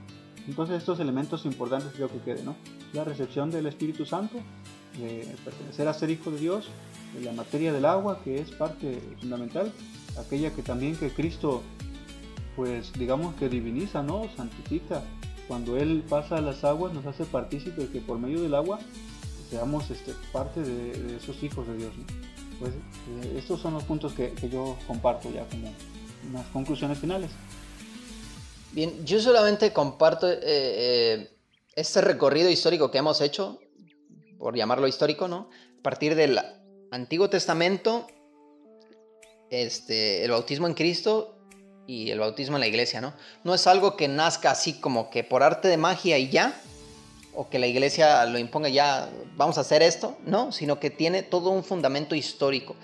Entonces 0.48 0.78
estos 0.78 0.98
elementos 0.98 1.44
importantes 1.44 1.92
creo 1.94 2.08
que 2.08 2.18
quede, 2.20 2.42
¿no? 2.42 2.56
La 2.94 3.04
recepción 3.04 3.50
del 3.50 3.66
Espíritu 3.66 4.06
Santo, 4.06 4.38
de 4.98 5.28
pertenecer 5.44 5.86
a 5.86 5.94
ser 5.94 6.10
hijo 6.10 6.30
de 6.30 6.38
Dios, 6.38 6.68
la 7.22 7.32
materia 7.32 7.72
del 7.72 7.84
agua, 7.84 8.20
que 8.24 8.40
es 8.40 8.50
parte 8.52 9.00
fundamental, 9.20 9.70
aquella 10.18 10.52
que 10.52 10.62
también 10.62 10.96
que 10.96 11.10
Cristo, 11.10 11.62
pues 12.56 12.92
digamos 12.94 13.34
que 13.34 13.48
diviniza, 13.48 14.02
¿no? 14.02 14.24
Santifica. 14.36 15.02
Cuando 15.46 15.76
Él 15.76 16.02
pasa 16.08 16.40
las 16.40 16.64
aguas 16.64 16.92
nos 16.92 17.06
hace 17.06 17.24
partícipe 17.24 17.82
de 17.82 17.88
que 17.88 18.00
por 18.00 18.18
medio 18.18 18.42
del 18.42 18.54
agua 18.54 18.78
seamos 19.50 19.90
este, 19.90 20.12
parte 20.32 20.60
de, 20.60 21.16
esos 21.16 21.42
hijos 21.42 21.66
de 21.66 21.76
Dios, 21.76 21.92
pues 22.58 22.72
eh, 22.72 23.36
estos 23.38 23.60
son 23.60 23.74
los 23.74 23.84
puntos 23.84 24.12
que, 24.12 24.32
yo 24.50 24.76
comparto 24.86 25.30
ya 25.32 25.46
como 25.48 25.72
unas 26.30 26.46
conclusiones 26.48 26.98
finales. 26.98 27.30
Bien, 28.78 29.04
yo 29.04 29.20
solamente 29.20 29.72
comparto 29.72 30.30
eh, 30.30 30.38
eh, 30.40 31.30
este 31.74 32.00
recorrido 32.00 32.48
histórico 32.48 32.92
que 32.92 32.98
hemos 32.98 33.20
hecho, 33.20 33.58
por 34.38 34.56
llamarlo 34.56 34.86
histórico, 34.86 35.26
¿no? 35.26 35.50
A 35.80 35.82
partir 35.82 36.14
del 36.14 36.38
Antiguo 36.92 37.28
Testamento, 37.28 38.06
este, 39.50 40.24
el 40.24 40.30
bautismo 40.30 40.68
en 40.68 40.74
Cristo 40.74 41.40
y 41.88 42.12
el 42.12 42.20
bautismo 42.20 42.56
en 42.56 42.60
la 42.60 42.68
iglesia, 42.68 43.00
¿no? 43.00 43.14
No 43.42 43.52
es 43.52 43.66
algo 43.66 43.96
que 43.96 44.06
nazca 44.06 44.52
así 44.52 44.74
como 44.74 45.10
que 45.10 45.24
por 45.24 45.42
arte 45.42 45.66
de 45.66 45.76
magia 45.76 46.16
y 46.16 46.28
ya, 46.28 46.62
o 47.34 47.48
que 47.48 47.58
la 47.58 47.66
iglesia 47.66 48.24
lo 48.26 48.38
imponga 48.38 48.68
ya, 48.68 49.10
vamos 49.34 49.58
a 49.58 49.62
hacer 49.62 49.82
esto, 49.82 50.16
no, 50.24 50.52
sino 50.52 50.78
que 50.78 50.90
tiene 50.90 51.24
todo 51.24 51.50
un 51.50 51.64
fundamento 51.64 52.14
histórico 52.14 52.76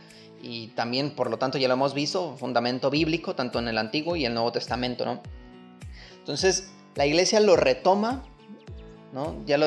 y 0.42 0.66
también, 0.74 1.14
por 1.14 1.30
lo 1.30 1.38
tanto, 1.38 1.56
ya 1.56 1.68
lo 1.68 1.74
hemos 1.74 1.94
visto, 1.94 2.36
fundamento 2.36 2.90
bíblico, 2.90 3.36
tanto 3.36 3.60
en 3.60 3.68
el 3.68 3.78
Antiguo 3.78 4.16
y 4.16 4.24
el 4.24 4.34
Nuevo 4.34 4.50
Testamento, 4.50 5.04
¿no? 5.04 5.22
Entonces, 6.24 6.70
la 6.94 7.04
iglesia 7.04 7.38
lo 7.38 7.54
retoma, 7.54 8.24
¿no? 9.12 9.36
Ya 9.44 9.58
lo 9.58 9.66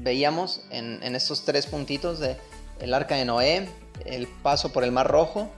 veíamos 0.00 0.60
en, 0.68 1.02
estos 1.16 1.46
tres 1.46 1.66
puntitos 1.66 2.18
de 2.18 2.36
el 2.80 2.92
arca 2.92 3.14
de 3.14 3.24
Noé, 3.24 3.66
el 4.04 4.26
paso 4.26 4.74
por 4.74 4.84
el 4.84 4.92
Mar 4.92 5.08
Rojo 5.08 5.48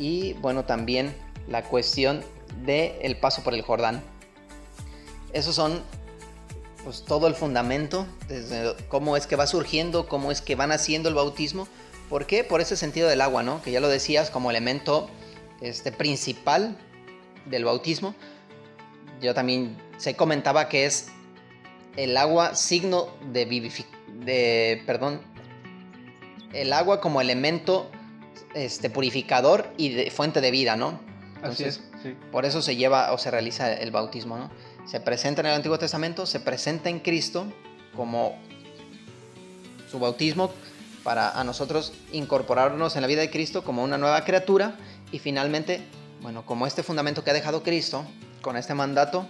y, 0.00 0.32
bueno, 0.34 0.64
también 0.64 1.14
la 1.46 1.62
cuestión 1.62 2.24
del 2.66 3.16
paso 3.18 3.44
por 3.44 3.54
el 3.54 3.62
Jordán. 3.62 4.02
Esos 5.32 5.54
son 5.54 5.80
pues 6.82 7.04
todo 7.04 7.28
el 7.28 7.36
fundamento, 7.36 8.04
desde 8.26 8.74
cómo 8.88 9.16
es 9.16 9.28
que 9.28 9.36
va 9.36 9.46
surgiendo, 9.46 10.08
cómo 10.08 10.32
es 10.32 10.42
que 10.42 10.56
van 10.56 10.72
haciendo 10.72 11.08
el 11.08 11.14
bautismo. 11.14 11.68
¿Por 12.10 12.26
qué? 12.26 12.42
Por 12.42 12.60
ese 12.60 12.76
sentido 12.76 13.08
del 13.08 13.20
agua, 13.20 13.44
¿no? 13.44 13.62
Que 13.62 13.70
ya 13.70 13.78
lo 13.78 13.88
decías 13.88 14.30
como 14.30 14.50
elemento 14.50 15.08
este, 15.60 15.92
principal 15.92 16.76
del 17.46 17.64
bautismo. 17.64 18.16
Yo 19.20 19.34
también 19.34 19.76
se 19.96 20.14
comentaba 20.14 20.68
que 20.68 20.86
es 20.86 21.08
el 21.96 22.16
agua 22.16 22.54
signo 22.54 23.08
de 23.32 23.46
de 24.24 24.82
perdón, 24.86 25.20
el 26.52 26.72
agua 26.72 27.00
como 27.00 27.20
elemento 27.20 27.90
este, 28.54 28.90
purificador 28.90 29.72
y 29.76 29.90
de, 29.90 30.10
fuente 30.10 30.40
de 30.40 30.50
vida, 30.50 30.76
¿no? 30.76 31.00
Así 31.42 31.64
es, 31.64 31.80
Por 32.32 32.44
eso 32.44 32.62
se 32.62 32.76
lleva 32.76 33.12
o 33.12 33.18
se 33.18 33.30
realiza 33.30 33.72
el 33.72 33.90
bautismo, 33.90 34.36
¿no? 34.36 34.50
Se 34.86 35.00
presenta 35.00 35.40
en 35.40 35.48
el 35.48 35.54
Antiguo 35.54 35.78
Testamento, 35.78 36.26
se 36.26 36.40
presenta 36.40 36.88
en 36.88 37.00
Cristo 37.00 37.46
como 37.94 38.36
su 39.90 39.98
bautismo 39.98 40.50
para 41.02 41.30
a 41.38 41.44
nosotros 41.44 41.92
incorporarnos 42.12 42.96
en 42.96 43.02
la 43.02 43.08
vida 43.08 43.20
de 43.20 43.30
Cristo 43.30 43.62
como 43.64 43.82
una 43.82 43.98
nueva 43.98 44.24
criatura 44.24 44.76
y 45.12 45.18
finalmente, 45.18 45.82
bueno, 46.22 46.44
como 46.44 46.66
este 46.66 46.82
fundamento 46.82 47.24
que 47.24 47.30
ha 47.30 47.34
dejado 47.34 47.62
Cristo 47.62 48.04
con 48.42 48.56
este 48.56 48.74
mandato, 48.74 49.26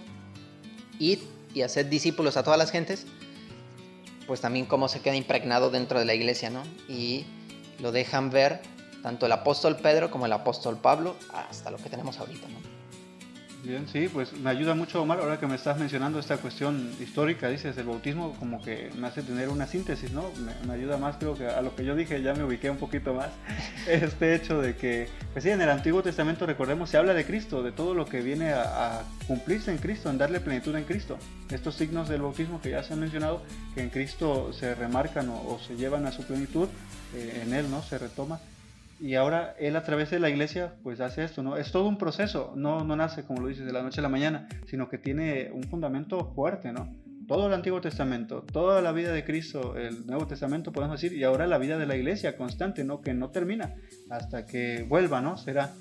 ir 0.99 1.21
y 1.53 1.61
hacer 1.61 1.89
discípulos 1.89 2.37
a 2.37 2.43
todas 2.43 2.59
las 2.59 2.71
gentes, 2.71 3.05
pues 4.27 4.41
también 4.41 4.65
cómo 4.65 4.87
se 4.87 5.01
queda 5.01 5.15
impregnado 5.15 5.71
dentro 5.71 5.99
de 5.99 6.05
la 6.05 6.13
iglesia, 6.13 6.49
¿no? 6.49 6.63
Y 6.87 7.25
lo 7.79 7.91
dejan 7.91 8.29
ver 8.29 8.61
tanto 9.01 9.25
el 9.25 9.31
apóstol 9.31 9.77
Pedro 9.77 10.11
como 10.11 10.25
el 10.25 10.33
apóstol 10.33 10.77
Pablo 10.77 11.15
hasta 11.33 11.71
lo 11.71 11.77
que 11.77 11.89
tenemos 11.89 12.19
ahorita, 12.19 12.47
¿no? 12.47 12.78
Bien, 13.61 13.85
sí, 13.89 14.07
pues 14.07 14.31
me 14.31 14.49
ayuda 14.49 14.73
mucho, 14.73 15.01
Omar, 15.01 15.19
ahora 15.19 15.37
que 15.37 15.45
me 15.45 15.55
estás 15.55 15.77
mencionando 15.77 16.17
esta 16.17 16.37
cuestión 16.37 16.91
histórica, 17.01 17.49
dices, 17.49 17.77
el 17.77 17.87
bautismo, 17.87 18.33
como 18.39 18.61
que 18.61 18.89
me 18.97 19.07
hace 19.07 19.21
tener 19.21 19.49
una 19.49 19.67
síntesis, 19.67 20.11
¿no? 20.11 20.23
Me, 20.65 20.73
ayuda 20.73 20.97
más, 20.97 21.17
creo 21.17 21.35
que 21.35 21.45
a 21.45 21.61
lo 21.61 21.75
que 21.75 21.83
yo 21.83 21.93
dije 21.93 22.21
ya 22.21 22.33
me 22.33 22.45
ubiqué 22.45 22.69
un 22.69 22.77
poquito 22.77 23.13
más, 23.13 23.31
este 23.87 24.33
hecho 24.33 24.61
de 24.61 24.77
que, 24.77 25.09
pues 25.33 25.43
sí, 25.43 25.49
en 25.49 25.59
el 25.59 25.69
Antiguo 25.69 26.01
Testamento, 26.01 26.45
recordemos, 26.45 26.89
se 26.89 26.97
habla 26.97 27.13
de 27.13 27.25
Cristo, 27.25 27.61
de 27.61 27.73
todo 27.73 27.93
lo 27.93 28.05
que 28.05 28.21
viene 28.21 28.53
a, 28.53 29.01
cumplirse 29.27 29.71
en 29.71 29.77
Cristo, 29.77 30.09
en 30.09 30.17
darle 30.17 30.39
plenitud 30.39 30.73
en 30.75 30.85
Cristo. 30.85 31.17
Estos 31.51 31.75
signos 31.75 32.07
del 32.07 32.21
bautismo 32.21 32.61
que 32.61 32.71
ya 32.71 32.81
se 32.81 32.93
han 32.93 33.01
mencionado, 33.01 33.43
que 33.75 33.81
en 33.81 33.89
Cristo 33.89 34.53
se 34.53 34.73
remarcan 34.73 35.29
o, 35.29 35.59
se 35.59 35.75
llevan 35.75 36.05
a 36.05 36.11
su 36.11 36.23
plenitud, 36.23 36.69
eh, 37.13 37.43
en 37.45 37.53
Él, 37.53 37.69
¿no? 37.69 37.83
Se 37.83 37.97
retoma 37.97 38.39
y 38.99 39.15
ahora 39.15 39.55
él 39.59 39.75
a 39.75 39.83
través 39.83 40.11
de 40.11 40.19
la 40.19 40.29
iglesia 40.29 40.75
pues 40.83 40.99
hace 40.99 41.23
esto, 41.23 41.41
¿no? 41.41 41.55
Es 41.55 41.71
todo 41.71 41.87
un 41.87 41.97
proceso, 41.97 42.53
no, 42.55 42.83
no 42.83 42.95
nace 42.95 43.23
como 43.23 43.41
lo 43.41 43.47
dices 43.47 43.65
de 43.65 43.71
la 43.71 43.81
noche 43.81 44.01
a 44.01 44.03
la 44.03 44.09
mañana, 44.09 44.47
sino 44.67 44.89
que 44.89 44.97
tiene 44.97 45.51
un 45.53 45.63
fundamento 45.63 46.33
fuerte, 46.35 46.73
¿no? 46.73 46.93
Todo 47.27 47.47
el 47.47 47.53
Antiguo 47.53 47.79
Testamento, 47.79 48.43
toda 48.51 48.81
la 48.81 48.91
vida 48.91 49.13
de 49.13 49.23
Cristo, 49.23 49.77
el 49.77 50.05
Nuevo 50.07 50.27
Testamento 50.27 50.71
podemos 50.71 50.99
decir, 50.99 51.17
y 51.17 51.23
ahora 51.23 51.47
la 51.47 51.59
vida 51.59 51.77
de 51.77 51.85
la 51.85 51.95
iglesia 51.95 52.35
constante, 52.35 52.83
¿no? 52.83 53.01
Que 53.01 53.13
no 53.13 53.29
termina 53.29 53.75
hasta 54.09 54.45
que 54.45 54.83
vuelva, 54.89 55.21
¿no? 55.21 55.37
Será, 55.37 55.71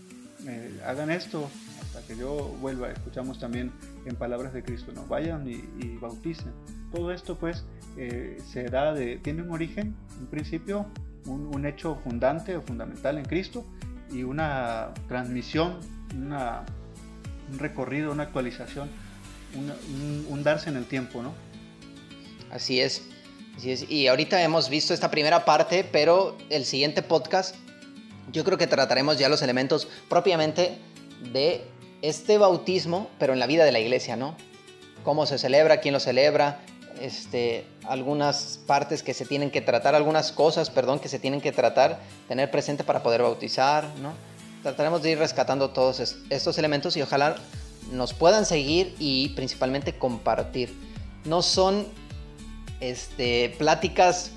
eh, 0.47 0.79
hagan 0.87 1.11
esto 1.11 1.49
hasta 1.81 2.07
que 2.07 2.21
yo 2.21 2.55
vuelva. 2.61 2.91
Escuchamos 2.91 3.41
también 3.41 3.73
en 4.05 4.15
palabras 4.15 4.53
de 4.53 4.63
Cristo, 4.63 4.93
¿no? 4.95 5.07
Vayan 5.07 5.49
y, 5.49 5.97
bauticen. 5.97 6.53
Todo 6.93 7.13
esto 7.13 7.37
pues 7.37 7.65
eh, 7.97 8.37
se 8.47 8.65
da 8.65 8.93
de, 8.93 9.17
tiene 9.17 9.43
un 9.43 9.51
origen, 9.51 9.97
un 10.21 10.27
principio 10.27 10.87
un, 11.29 11.67
hecho 11.67 11.97
fundante 12.03 12.57
o 12.57 12.63
fundamental 12.63 13.19
en 13.19 13.25
Cristo 13.25 13.65
y 14.11 14.23
una 14.23 14.95
transmisión, 15.09 15.79
un 16.13 17.59
recorrido, 17.59 18.13
una 18.13 18.25
actualización, 18.25 18.89
un, 19.55 20.43
darse 20.43 20.71
en 20.71 20.77
el 20.77 20.87
tiempo, 20.87 21.23
¿no? 21.23 21.35
Así 22.51 22.81
es, 22.81 23.03
así 23.57 23.71
es. 23.71 23.91
Y 23.91 24.09
ahorita 24.09 24.43
hemos 24.43 24.71
visto 24.71 24.95
esta 24.95 25.11
primera 25.11 25.45
parte, 25.45 25.85
pero 25.85 26.37
el 26.51 26.65
siguiente 26.65 27.03
podcast 27.03 27.55
yo 28.33 28.45
creo 28.45 28.59
que 28.59 28.67
trataremos 28.67 29.19
ya 29.19 29.29
los 29.29 29.43
elementos 29.43 29.89
propiamente 30.09 30.79
de 31.33 31.65
este 32.03 32.39
bautismo, 32.39 33.11
pero 33.19 33.33
en 33.33 33.39
la 33.39 33.47
vida 33.47 33.65
de 33.65 33.73
la 33.73 33.81
iglesia, 33.81 34.17
¿no? 34.17 34.37
Cómo 35.05 35.27
se 35.27 35.39
celebra, 35.39 35.81
quién 35.81 35.95
lo 35.95 36.01
celebra, 36.01 36.61
este, 37.01 37.67
algunas 37.85 38.61
partes 38.67 39.03
que 39.03 39.15
se 39.15 39.25
tienen 39.25 39.51
que 39.51 39.61
tratar, 39.61 39.95
algunas 39.95 40.33
cosas, 40.33 40.71
perdón, 40.71 40.99
que 40.99 41.09
se 41.09 41.19
tienen 41.19 41.41
que 41.41 41.53
tratar, 41.53 42.01
tener 42.29 42.51
presente 42.51 42.85
para 42.85 43.03
poder 43.03 43.23
bautizar, 43.23 43.85
¿no? 44.01 44.13
Trataremos 44.63 45.03
de 45.03 45.13
ir 45.13 45.19
rescatando 45.19 45.71
todos 45.71 46.01
estos 46.31 46.59
elementos 46.59 46.97
y 46.97 47.03
ojalá 47.03 47.37
nos 47.93 48.13
puedan 48.13 48.45
seguir 48.45 48.95
y 48.99 49.31
principalmente 49.31 49.97
compartir. 49.97 50.75
No 51.25 51.43
son 51.43 51.87
este, 52.81 53.55
pláticas 53.59 54.33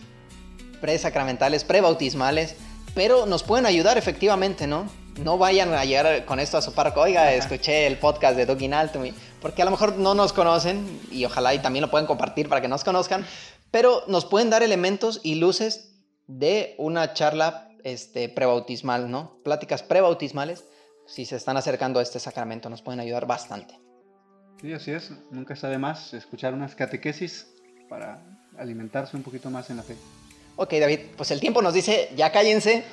pre-sacramentales, 0.80 1.64
pre-bautismales, 1.64 2.56
pero 2.94 3.26
nos 3.26 3.44
pueden 3.44 3.66
ayudar 3.66 3.98
efectivamente, 3.98 4.68
¿no? 4.68 4.90
No 5.20 5.38
vayan 5.38 5.74
a 5.74 5.84
llegar 5.86 6.26
con 6.26 6.40
esto 6.40 6.58
a 6.58 6.62
su 6.62 6.74
parco, 6.74 7.02
oiga, 7.02 7.34
escuché 7.34 7.86
el 7.86 7.98
podcast 7.98 8.36
de 8.38 8.46
Doug 8.46 8.62
Inalto, 8.62 9.02
porque 9.42 9.62
a 9.62 9.66
lo 9.66 9.72
mejor 9.72 9.98
no 9.98 10.16
nos 10.16 10.34
conocen 10.34 11.02
y 11.12 11.26
ojalá 11.26 11.54
y 11.54 11.60
también 11.60 11.82
lo 11.82 11.92
pueden 11.92 12.08
compartir 12.08 12.48
para 12.48 12.62
que 12.62 12.68
nos 12.68 12.84
conozcan, 12.84 13.26
pero 13.72 14.04
nos 14.08 14.26
pueden 14.26 14.50
dar 14.50 14.64
elementos 14.64 15.20
y 15.24 15.36
luces 15.36 16.02
de 16.28 16.76
una 16.78 17.14
charla 17.14 17.70
este, 17.84 18.30
prebautismal, 18.30 19.12
¿no? 19.12 19.38
Pláticas 19.44 19.84
prebautismales, 19.84 20.66
si 21.06 21.26
se 21.26 21.36
están 21.36 21.58
acercando 21.58 22.00
a 22.00 22.04
este 22.04 22.20
sacramento, 22.20 22.70
nos 22.70 22.82
pueden 22.82 23.00
ayudar 23.00 23.28
bastante. 23.28 23.80
Sí, 24.62 24.74
así 24.74 24.92
es. 24.92 25.12
Nunca 25.32 25.54
está 25.54 25.70
de 25.70 25.78
más 25.78 26.14
escuchar 26.14 26.54
unas 26.54 26.76
catequesis 26.76 27.48
para 27.90 28.24
alimentarse 28.58 29.18
un 29.18 29.24
poquito 29.24 29.50
más 29.50 29.70
en 29.70 29.78
la 29.78 29.84
fe. 29.84 29.96
Ok, 30.62 30.74
David, 30.80 31.00
pues 31.18 31.32
el 31.32 31.40
tiempo 31.40 31.64
nos 31.64 31.74
dice, 31.74 32.10
ya 32.16 32.32
cállense, 32.32 32.84